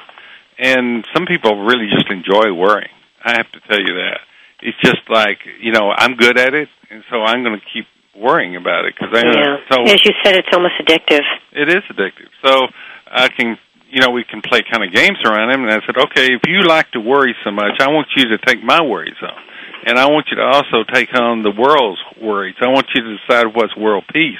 [0.57, 2.93] And some people really just enjoy worrying.
[3.23, 4.19] I have to tell you that.
[4.61, 7.87] It's just like, you know, I'm good at it, and so I'm going to keep
[8.15, 9.57] worrying about it because I yeah.
[9.71, 11.21] so As you said, it's almost addictive.
[11.51, 12.29] it is addictive.
[12.45, 12.67] So
[13.07, 13.57] I can,
[13.91, 15.63] you know, we can play kind of games around him.
[15.63, 18.37] And I said, okay, if you like to worry so much, I want you to
[18.37, 19.37] take my worries on,
[19.85, 22.55] and I want you to also take on the world's worries.
[22.61, 24.39] I want you to decide what's world peace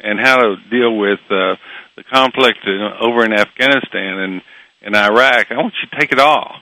[0.00, 1.56] and how to deal with uh,
[1.96, 4.42] the conflict in, over in Afghanistan and
[4.82, 5.46] in Iraq.
[5.50, 6.56] I want you to take it all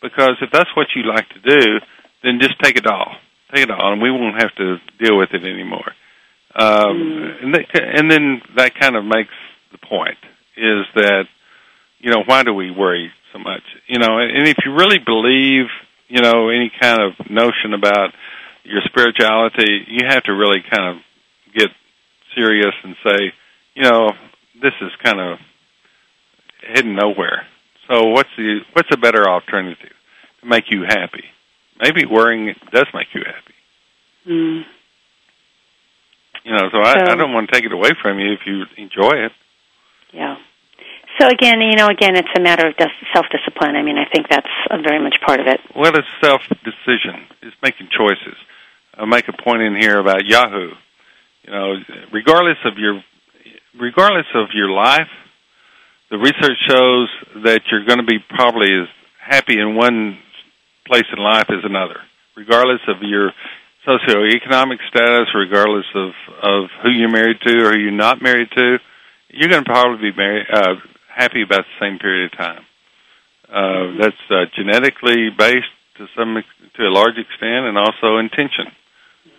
[0.00, 1.80] because if that's what you like to do,
[2.22, 3.16] then just take it all.
[3.54, 5.92] Take it all, and we won't have to deal with it anymore.
[6.54, 9.32] Um, and, that, and then that kind of makes
[9.72, 10.18] the point
[10.56, 11.24] is that
[12.02, 13.62] you know why do we worry so much?
[13.86, 15.66] You know, and if you really believe
[16.08, 18.10] you know any kind of notion about
[18.64, 21.02] your spirituality, you have to really kind of
[21.54, 21.70] get
[22.34, 23.32] serious and say,
[23.74, 24.10] you know,
[24.60, 25.38] this is kind of
[26.66, 27.46] heading nowhere.
[27.88, 29.92] So what's the what's a better alternative
[30.40, 31.24] to make you happy?
[31.80, 33.54] Maybe worrying does make you happy.
[34.26, 34.64] Mm.
[36.44, 38.40] You know, so I, So- I don't want to take it away from you if
[38.46, 39.32] you enjoy it.
[40.12, 40.36] Yeah.
[41.22, 42.74] So again, you know, again, it's a matter of
[43.14, 43.76] self discipline.
[43.76, 44.50] I mean, I think that's
[44.82, 45.60] very much part of it.
[45.76, 47.30] Well, it's self decision.
[47.42, 48.34] It's making choices.
[48.98, 50.72] I'll make a point in here about Yahoo.
[51.44, 51.74] You know,
[52.12, 53.04] regardless of your
[53.78, 55.10] regardless of your life,
[56.10, 57.08] the research shows
[57.44, 58.88] that you're going to be probably as
[59.20, 60.18] happy in one
[60.88, 62.00] place in life as another,
[62.36, 63.30] regardless of your
[63.86, 66.10] socioeconomic status, regardless of
[66.42, 68.78] of who you're married to or who you're not married to.
[69.34, 70.74] You're going to probably be married, uh,
[71.14, 72.64] happy about the same period of time.
[73.48, 76.42] Uh, that's uh, genetically based to some
[76.76, 78.72] to a large extent, and also intention.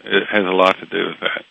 [0.06, 1.44] It has a lot to do with that.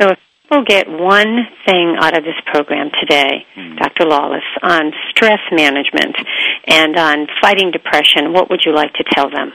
[0.00, 3.44] So if people get one thing out of this program today,
[3.76, 4.04] Dr.
[4.04, 6.16] Lawlis, on stress management
[6.66, 9.52] and on fighting depression, what would you like to tell them?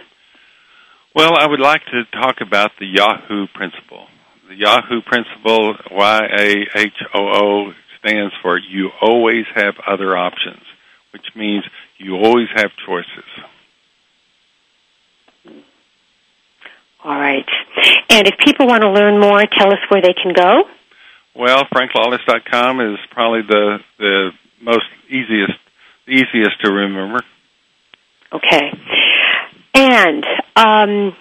[1.16, 4.08] Well, I would like to talk about the Yahoo principle.
[4.48, 10.62] The Yahoo principle, Y A H O O, stands for you always have other options,
[11.14, 11.64] which means
[11.98, 13.30] you always have choices.
[17.04, 17.46] All right.
[18.10, 20.64] And if people want to learn more, tell us where they can go.
[21.36, 24.32] Well, franklawlis.com is probably the the
[24.62, 25.58] most easiest
[26.08, 27.22] easiest to remember.
[28.34, 28.72] Okay.
[29.74, 30.26] And
[30.56, 31.16] um,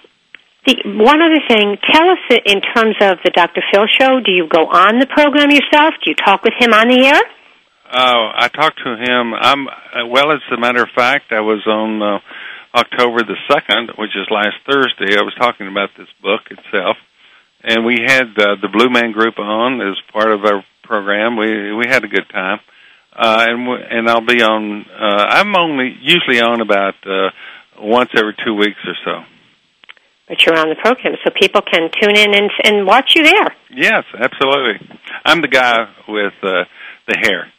[0.65, 3.61] the one other thing, tell us in terms of the Dr.
[3.73, 5.95] Phil show, do you go on the program yourself?
[6.03, 7.21] Do you talk with him on the air?
[7.91, 9.33] Uh, I talked to him.
[9.33, 10.31] I'm uh, well.
[10.31, 12.19] As a matter of fact, I was on uh,
[12.73, 15.17] October the second, which is last Thursday.
[15.17, 16.95] I was talking about this book itself,
[17.63, 21.35] and we had uh, the Blue Man Group on as part of our program.
[21.35, 22.59] We we had a good time,
[23.13, 24.85] uh, and and I'll be on.
[24.85, 27.31] Uh, I'm only usually on about uh,
[27.77, 29.25] once every two weeks or so.
[30.31, 33.53] But you're on the program, so people can tune in and, and watch you there.
[33.69, 34.79] Yes, absolutely.
[35.25, 36.63] I'm the guy with uh,
[37.05, 37.51] the hair.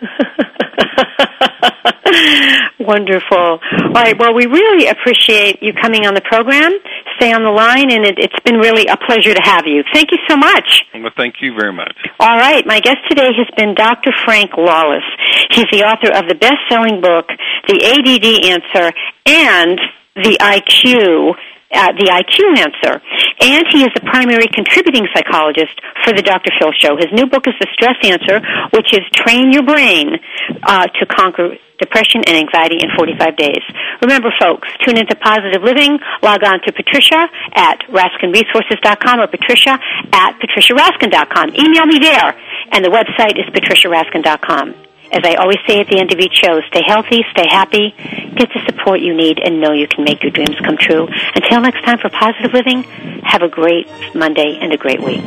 [2.80, 3.60] Wonderful.
[3.60, 4.18] All right.
[4.18, 6.72] Well, we really appreciate you coming on the program.
[7.18, 9.84] Stay on the line, and it, it's been really a pleasure to have you.
[9.92, 10.84] Thank you so much.
[10.94, 11.94] Well, thank you very much.
[12.20, 12.64] All right.
[12.64, 14.12] My guest today has been Dr.
[14.24, 15.04] Frank Lawlis.
[15.50, 17.28] He's the author of the best-selling book,
[17.68, 18.94] The ADD Answer,
[19.26, 19.78] and
[20.16, 21.34] The IQ
[21.72, 23.00] uh, the IQ answer.
[23.40, 26.50] And he is the primary contributing psychologist for the Dr.
[26.58, 26.96] Phil Show.
[26.96, 28.40] His new book is The Stress Answer,
[28.72, 30.16] which is train your brain
[30.62, 33.62] uh, to conquer depression and anxiety in 45 days.
[34.02, 35.98] Remember, folks, tune into Positive Living.
[36.22, 39.78] Log on to Patricia at RaskinResources.com or Patricia
[40.12, 41.54] at PatriciaRaskin.com.
[41.54, 42.34] Email me there.
[42.72, 44.87] And the website is PatriciaRaskin.com.
[45.10, 47.94] As I always say at the end of each show, stay healthy, stay happy,
[48.36, 51.08] get the support you need, and know you can make your dreams come true.
[51.34, 52.82] Until next time for Positive Living,
[53.24, 55.26] have a great Monday and a great week.